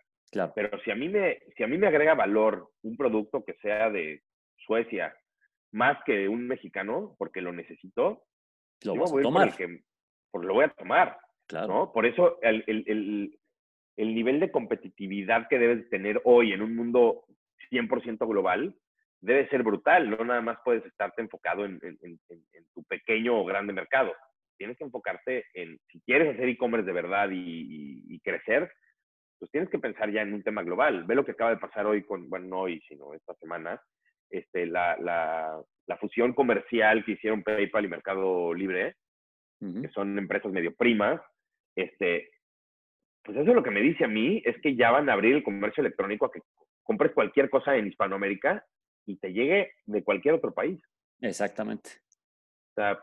[0.54, 3.90] Pero si a, mí me, si a mí me agrega valor un producto que sea
[3.90, 4.22] de
[4.56, 5.14] Suecia
[5.72, 8.24] más que un mexicano, porque lo necesito,
[8.84, 9.54] lo voy a tomar.
[10.30, 11.18] Por lo voy a tomar.
[11.46, 11.92] Claro.
[11.92, 13.38] Por eso el, el,
[13.96, 17.24] el, nivel de competitividad que debes tener hoy en un mundo
[17.70, 18.74] 100% global
[19.20, 20.10] debe ser brutal.
[20.10, 24.12] No nada más puedes estarte enfocado en, en, en, tu pequeño o grande mercado.
[24.56, 28.70] Tienes que enfocarte en, si quieres hacer e-commerce de verdad y, y crecer,
[29.38, 31.04] pues tienes que pensar ya en un tema global.
[31.04, 33.80] Ve lo que acaba de pasar hoy con, bueno, no hoy, sino esta semana,
[34.30, 38.96] este, la, la, la fusión comercial que hicieron PayPal y Mercado Libre,
[39.60, 41.22] que son empresas medio primas,
[41.74, 42.30] este,
[43.24, 45.42] pues eso lo que me dice a mí es que ya van a abrir el
[45.42, 46.40] comercio electrónico a que
[46.82, 48.62] compres cualquier cosa en Hispanoamérica
[49.06, 50.78] y te llegue de cualquier otro país.
[51.20, 51.90] Exactamente.
[52.70, 53.02] O sea,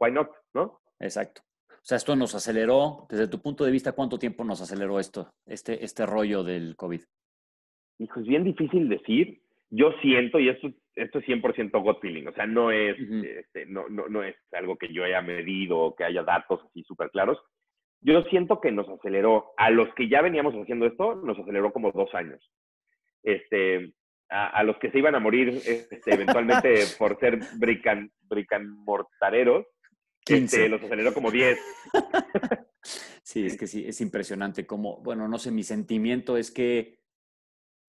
[0.00, 0.80] why not, ¿no?
[0.98, 1.42] Exacto.
[1.88, 5.32] O sea, esto nos aceleró, desde tu punto de vista, ¿cuánto tiempo nos aceleró esto,
[5.46, 7.00] este, este rollo del COVID?
[8.00, 9.40] Hijo, es bien difícil decir.
[9.70, 13.88] Yo siento, y esto, esto es 100% gut feeling, o sea, no es, este, no,
[13.88, 17.38] no, no es algo que yo haya medido o que haya datos así súper claros.
[18.02, 21.90] Yo siento que nos aceleró, a los que ya veníamos haciendo esto, nos aceleró como
[21.92, 22.52] dos años.
[23.22, 23.94] Este,
[24.28, 29.64] a, los que se iban a morir este, eventualmente por ser brican, bricanmortareros,
[30.28, 31.58] este, los aceleró como 10.
[33.22, 36.98] sí, es que sí, es impresionante como, bueno, no sé, mi sentimiento es que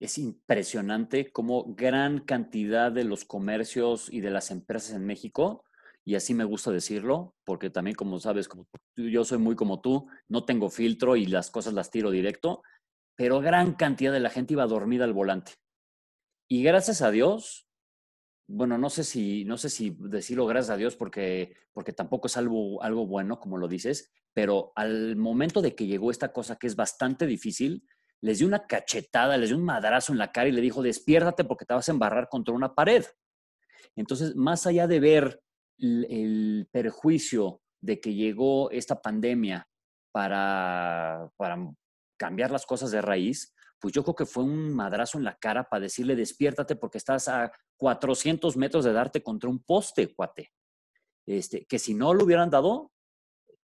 [0.00, 5.64] es impresionante cómo gran cantidad de los comercios y de las empresas en México,
[6.04, 8.66] y así me gusta decirlo, porque también como sabes, como
[8.96, 12.62] yo soy muy como tú, no tengo filtro y las cosas las tiro directo,
[13.14, 15.52] pero gran cantidad de la gente iba dormida al volante.
[16.48, 17.68] Y gracias a Dios,
[18.52, 22.36] bueno, no sé si, no sé si decirlo gracias a Dios porque, porque tampoco es
[22.36, 26.66] algo, algo bueno, como lo dices, pero al momento de que llegó esta cosa que
[26.66, 27.84] es bastante difícil,
[28.20, 31.44] les dio una cachetada, les dio un madrazo en la cara y le dijo, despiértate
[31.44, 33.04] porque te vas a embarrar contra una pared.
[33.94, 35.40] Entonces, más allá de ver
[35.78, 39.68] el, perjuicio de que llegó esta pandemia
[40.12, 41.56] para, para
[42.18, 45.68] cambiar las cosas de raíz, pues yo creo que fue un madrazo en la cara
[45.68, 50.52] para decirle, despiértate porque estás a 400 metros de darte contra un poste, cuate.
[51.26, 52.92] Este, que si no lo hubieran dado,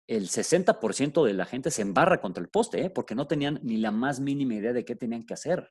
[0.07, 2.91] el 60% de la gente se embarra contra el poste, ¿eh?
[2.91, 5.71] porque no tenían ni la más mínima idea de qué tenían que hacer.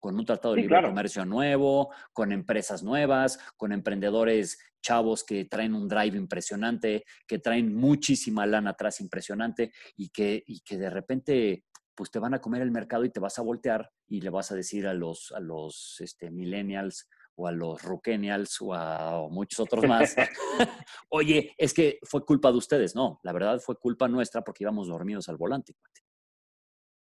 [0.00, 5.74] Con un tratado de libre comercio nuevo, con empresas nuevas, con emprendedores chavos que traen
[5.74, 11.64] un drive impresionante, que traen muchísima lana atrás impresionante y que, y que de repente
[11.94, 14.50] pues te van a comer el mercado y te vas a voltear y le vas
[14.52, 19.60] a decir a los, a los este, millennials o a los Rukenials o a muchos
[19.60, 20.16] otros más,
[21.08, 22.94] oye, es que fue culpa de ustedes.
[22.94, 25.74] No, la verdad fue culpa nuestra porque íbamos dormidos al volante.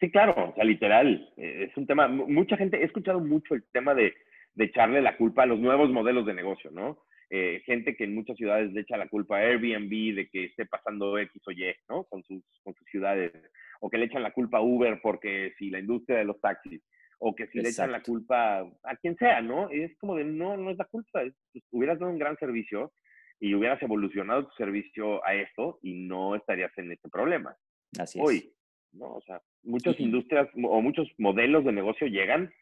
[0.01, 3.65] Sí, claro, o sea, literal, eh, es un tema, mucha gente, he escuchado mucho el
[3.73, 4.15] tema de,
[4.55, 7.05] de echarle la culpa a los nuevos modelos de negocio, ¿no?
[7.31, 10.65] Eh, gente que en muchas ciudades le echa la culpa a Airbnb de que esté
[10.65, 12.05] pasando X o Y, ¿no?
[12.05, 13.33] Con sus, con sus ciudades.
[13.81, 16.83] O que le echan la culpa a Uber porque si la industria de los taxis
[17.19, 19.69] o que si le echan la culpa a quien sea, ¿no?
[19.71, 21.23] Es como de, no, no es la culpa,
[21.53, 22.93] pues, hubieras dado un gran servicio
[23.41, 27.57] y hubieras evolucionado tu servicio a esto y no estarías en este problema.
[27.99, 28.53] Así Hoy,
[28.93, 29.15] ¿no?
[29.15, 32.53] O sea, muchas industrias o muchos modelos de negocio llegan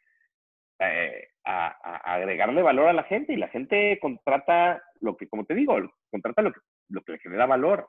[0.78, 1.68] eh, a,
[2.14, 5.76] agregarle valor a la gente y la gente contrata lo que, como te digo,
[6.10, 7.88] contrata lo que, lo que le genera valor.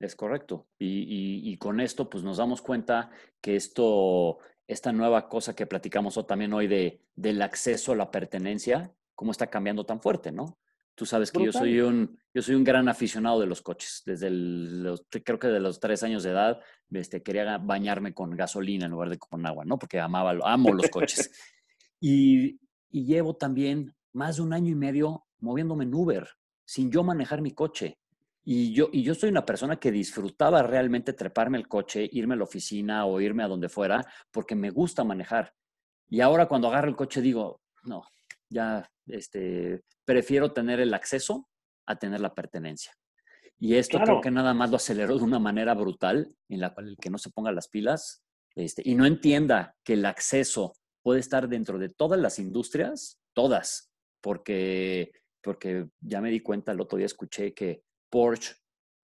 [0.00, 0.66] Es correcto.
[0.78, 3.10] Y, y, con esto, pues nos damos cuenta
[3.40, 8.92] que esto esta nueva cosa que platicamos también hoy de, del acceso a la pertenencia,
[9.14, 10.58] cómo está cambiando tan fuerte, ¿no?
[10.94, 14.02] Tú sabes que yo soy, un, yo soy un gran aficionado de los coches.
[14.06, 16.60] Desde los, creo que de los tres años de edad
[16.92, 19.76] este, quería bañarme con gasolina en lugar de con agua, ¿no?
[19.76, 21.32] Porque amaba, amo los coches.
[22.06, 26.28] y, y llevo también más de un año y medio moviéndome en Uber,
[26.62, 27.98] sin yo manejar mi coche.
[28.44, 32.36] Y yo, y yo soy una persona que disfrutaba realmente treparme el coche, irme a
[32.36, 35.54] la oficina o irme a donde fuera, porque me gusta manejar.
[36.10, 38.02] Y ahora cuando agarro el coche digo, no,
[38.50, 41.48] ya este, prefiero tener el acceso
[41.86, 42.92] a tener la pertenencia.
[43.58, 46.88] Y esto creo que nada más lo aceleró de una manera brutal, en la cual
[46.88, 48.22] el que no se ponga las pilas
[48.54, 50.74] este, y no entienda que el acceso
[51.04, 53.92] puede estar dentro de todas las industrias, todas,
[54.22, 58.54] porque, porque ya me di cuenta, el otro día escuché que Porsche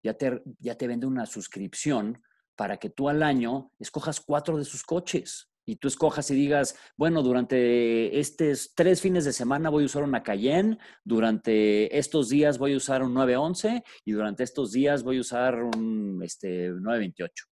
[0.03, 2.21] ya te, ya te vende una suscripción
[2.57, 6.77] para que tú al año escojas cuatro de sus coches y tú escojas y digas,
[6.97, 12.59] bueno, durante estos tres fines de semana voy a usar una Cayenne, durante estos días
[12.59, 17.54] voy a usar un 911 y durante estos días voy a usar un este, 928.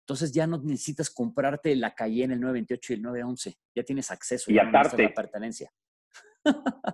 [0.00, 3.54] Entonces ya no necesitas comprarte la Cayenne, el 928 y el 911.
[3.74, 4.82] Ya tienes acceso y a la
[5.14, 5.70] pertenencia.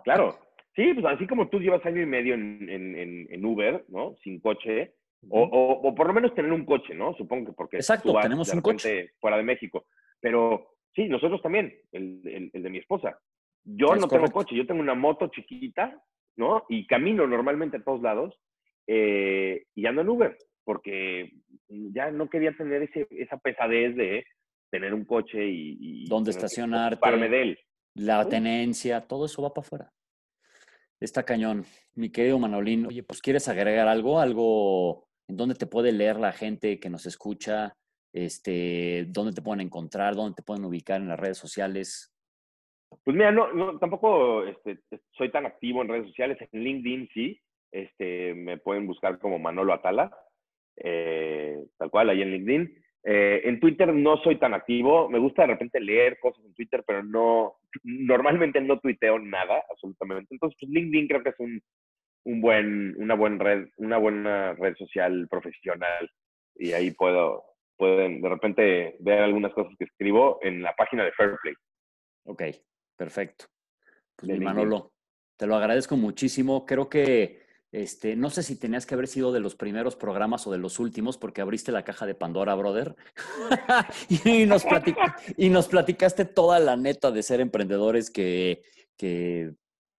[0.04, 0.38] Claro.
[0.74, 4.14] Sí, pues así como tú llevas año y medio en, en, en Uber, ¿no?
[4.22, 4.94] Sin coche,
[5.28, 5.42] o,
[5.82, 7.14] o, por lo menos tener un coche, ¿no?
[7.14, 9.10] Supongo que porque Exacto, tenemos un coche.
[9.20, 9.86] fuera de México.
[10.20, 13.18] Pero sí, nosotros también, el, el, de mi esposa.
[13.64, 16.00] Yo no tengo coche, yo tengo una moto chiquita,
[16.36, 16.64] ¿no?
[16.68, 18.38] Y camino normalmente a todos lados
[18.86, 21.32] eh, y ando en Uber, porque
[21.68, 24.26] ya no quería tener ese, esa pesadez de
[24.70, 25.78] tener un coche y...
[25.80, 27.28] y ¿Dónde estacionarte?
[27.28, 27.58] de él.
[27.94, 29.92] La tenencia, todo eso va para afuera.
[31.00, 31.64] Está cañón.
[31.94, 34.18] Mi querido Manolín, oye, pues ¿quieres agregar algo?
[34.18, 37.76] Algo en donde te puede leer la gente que nos escucha,
[38.12, 42.12] este, dónde te pueden encontrar, dónde te pueden ubicar en las redes sociales.
[43.04, 44.80] Pues mira, no, tampoco este,
[45.12, 46.38] soy tan activo en redes sociales.
[46.50, 47.40] En LinkedIn sí,
[47.70, 50.10] este, me pueden buscar como Manolo Atala,
[50.76, 52.82] eh, tal cual, ahí en LinkedIn.
[53.08, 55.08] Eh, en Twitter no soy tan activo.
[55.08, 57.54] Me gusta de repente leer cosas en Twitter, pero no,
[57.84, 60.34] normalmente no tuiteo nada, absolutamente.
[60.34, 61.62] Entonces, pues, LinkedIn creo que es un,
[62.24, 66.10] un buen, una, buena red, una buena red social profesional.
[66.56, 67.44] Y ahí puedo,
[67.76, 71.54] pueden de repente ver algunas cosas que escribo en la página de Fairplay.
[72.24, 72.42] Ok,
[72.96, 73.44] perfecto.
[74.16, 74.92] Pues Manolo,
[75.36, 76.66] te lo agradezco muchísimo.
[76.66, 77.45] Creo que
[77.76, 80.78] este, no sé si tenías que haber sido de los primeros programas o de los
[80.78, 82.96] últimos, porque abriste la caja de Pandora, brother.
[84.08, 84.46] y,
[85.50, 88.62] nos platicaste toda la neta de ser emprendedores que,
[88.96, 89.52] que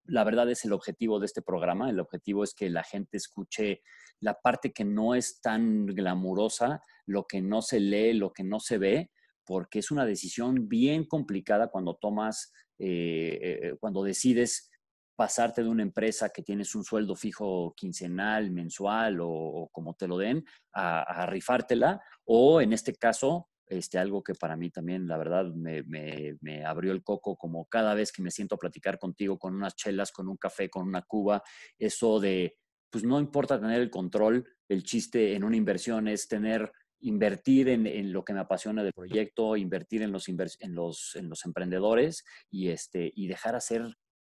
[0.06, 1.92] la verdad es el objetivo de este programa.
[1.92, 3.84] El objetivo es que la gente escuche
[4.22, 8.60] la parte que no es tan glamurosa, lo que no se lee, lo que no
[8.60, 9.12] se ve,
[9.46, 14.72] porque es una decisión bien complicada cuando tomas, eh, eh, cuando decides
[15.18, 20.18] pasarte de una empresa que tienes un sueldo fijo quincenal, mensual o, como te lo
[20.18, 25.52] den, a, rifártela, o en este caso, este, algo que para mí también, la verdad,
[25.56, 29.56] me, me, abrió el coco, como cada vez que me siento a platicar contigo con
[29.56, 31.42] unas chelas, con un café, con una cuba,
[31.80, 32.56] eso de,
[32.92, 37.86] pues no importa tener el control, el chiste en una inversión es tener invertir en,
[37.86, 42.24] en, lo que me apasiona del proyecto, invertir en los, en los, en los emprendedores
[42.50, 43.84] y, este, y dejar hacer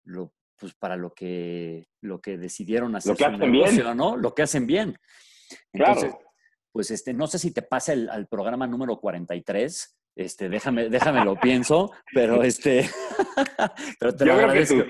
[0.05, 3.12] lo, pues para lo que, lo que decidieron hacer.
[3.12, 3.96] Lo que hacen bien.
[3.96, 4.16] ¿no?
[4.16, 4.98] Lo que hacen bien.
[5.72, 6.14] Entonces,
[6.72, 9.98] pues este, no sé si te pasa el, al programa número 43.
[10.16, 12.86] Este, déjame, déjame lo pienso, pero este,
[14.00, 14.84] pero te lo agradezco.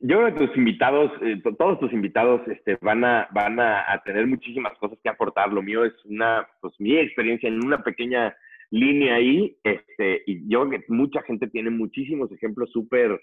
[0.00, 4.26] yo creo que tus invitados, eh, todos tus invitados, este, van a, van a, tener
[4.26, 5.52] muchísimas cosas que aportar.
[5.52, 8.36] Lo mío es una, pues mi experiencia en una pequeña
[8.70, 13.20] línea ahí, este, y yo creo que mucha gente tiene muchísimos ejemplos súper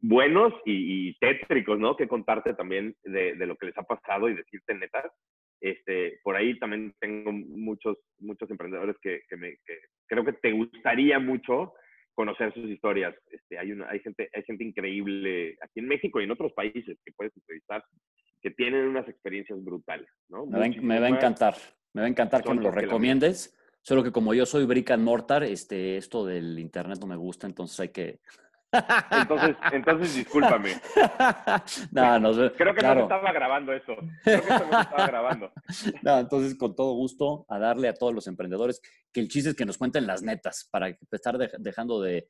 [0.00, 1.96] buenos y, tétricos, ¿no?
[1.96, 5.12] Que contarte también de, lo que les ha pasado y decirte netas.
[5.60, 9.58] Este, por ahí también tengo muchos, muchos emprendedores que, me,
[10.06, 11.74] creo que te gustaría mucho
[12.14, 13.14] conocer sus historias.
[13.30, 16.98] Este, hay, una, hay, gente, hay gente increíble aquí en México y en otros países
[17.04, 17.84] que puedes entrevistar
[18.42, 20.46] que tienen unas experiencias brutales, ¿no?
[20.46, 21.54] Me, va, a encantar,
[21.92, 23.56] me va a encantar que me lo recomiendes.
[23.82, 27.46] Solo que como yo soy brick and mortar, este, esto del internet no me gusta,
[27.46, 28.20] entonces hay que,
[29.10, 30.74] entonces, entonces discúlpame.
[31.92, 33.96] No, no, Creo que no se estaba grabando eso.
[34.22, 35.52] Creo que no se estaba grabando.
[36.02, 38.80] No, entonces con todo gusto a darle a todos los emprendedores
[39.12, 42.28] que el chiste es que nos cuenten las netas para estar dejando de,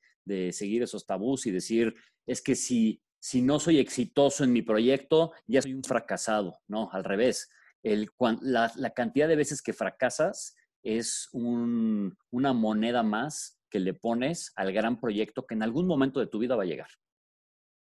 [0.53, 1.95] seguir esos tabús y decir,
[2.27, 6.59] es que si, si no soy exitoso en mi proyecto, ya soy un fracasado.
[6.69, 7.51] No, al revés.
[7.83, 8.11] El,
[8.41, 14.53] la, la cantidad de veces que fracasas es un, una moneda más que le pones
[14.57, 16.89] al gran proyecto que en algún momento de tu vida va a llegar.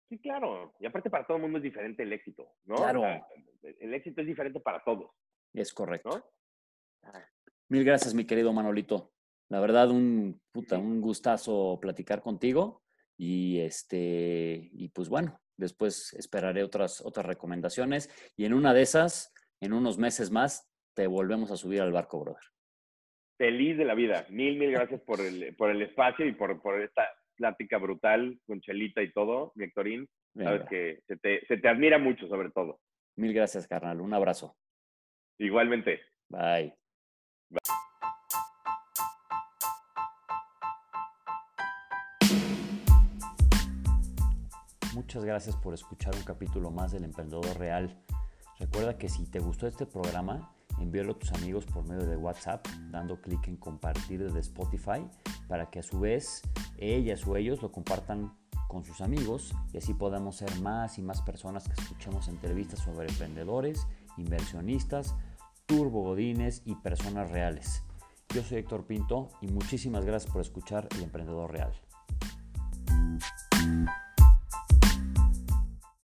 [0.08, 0.74] Sí, claro.
[0.80, 2.76] Y aparte para todo el mundo es diferente el éxito, ¿no?
[2.76, 3.04] Claro.
[3.62, 5.10] el éxito es diferente para todos.
[5.52, 6.24] Es correcto.
[7.68, 9.12] Mil gracias, mi querido Manolito.
[9.50, 12.82] La verdad, un, puta, un gustazo platicar contigo.
[13.16, 18.10] Y este, y pues bueno, después esperaré otras, otras recomendaciones.
[18.36, 22.20] Y en una de esas, en unos meses más, te volvemos a subir al barco,
[22.20, 22.53] brother
[23.36, 24.26] feliz de la vida.
[24.30, 28.60] Mil, mil gracias por el, por el espacio y por, por esta plática brutal con
[28.60, 30.08] Chelita y todo, Victorín.
[30.36, 32.80] Sabes que se te, se te admira mucho, sobre todo.
[33.16, 34.00] Mil gracias, carnal.
[34.00, 34.56] Un abrazo.
[35.38, 36.00] Igualmente.
[36.28, 36.74] Bye.
[44.94, 47.96] Muchas gracias por escuchar un capítulo más del Emprendedor Real.
[48.58, 52.66] Recuerda que si te gustó este programa, envíalo a tus amigos por medio de WhatsApp,
[52.90, 55.06] dando clic en compartir desde Spotify,
[55.48, 56.42] para que a su vez
[56.78, 58.32] ellas o ellos lo compartan
[58.68, 63.08] con sus amigos y así podamos ser más y más personas que escuchemos entrevistas sobre
[63.08, 65.14] emprendedores, inversionistas,
[65.66, 67.82] turbogodines y personas reales.
[68.34, 71.72] Yo soy Héctor Pinto y muchísimas gracias por escuchar El Emprendedor Real.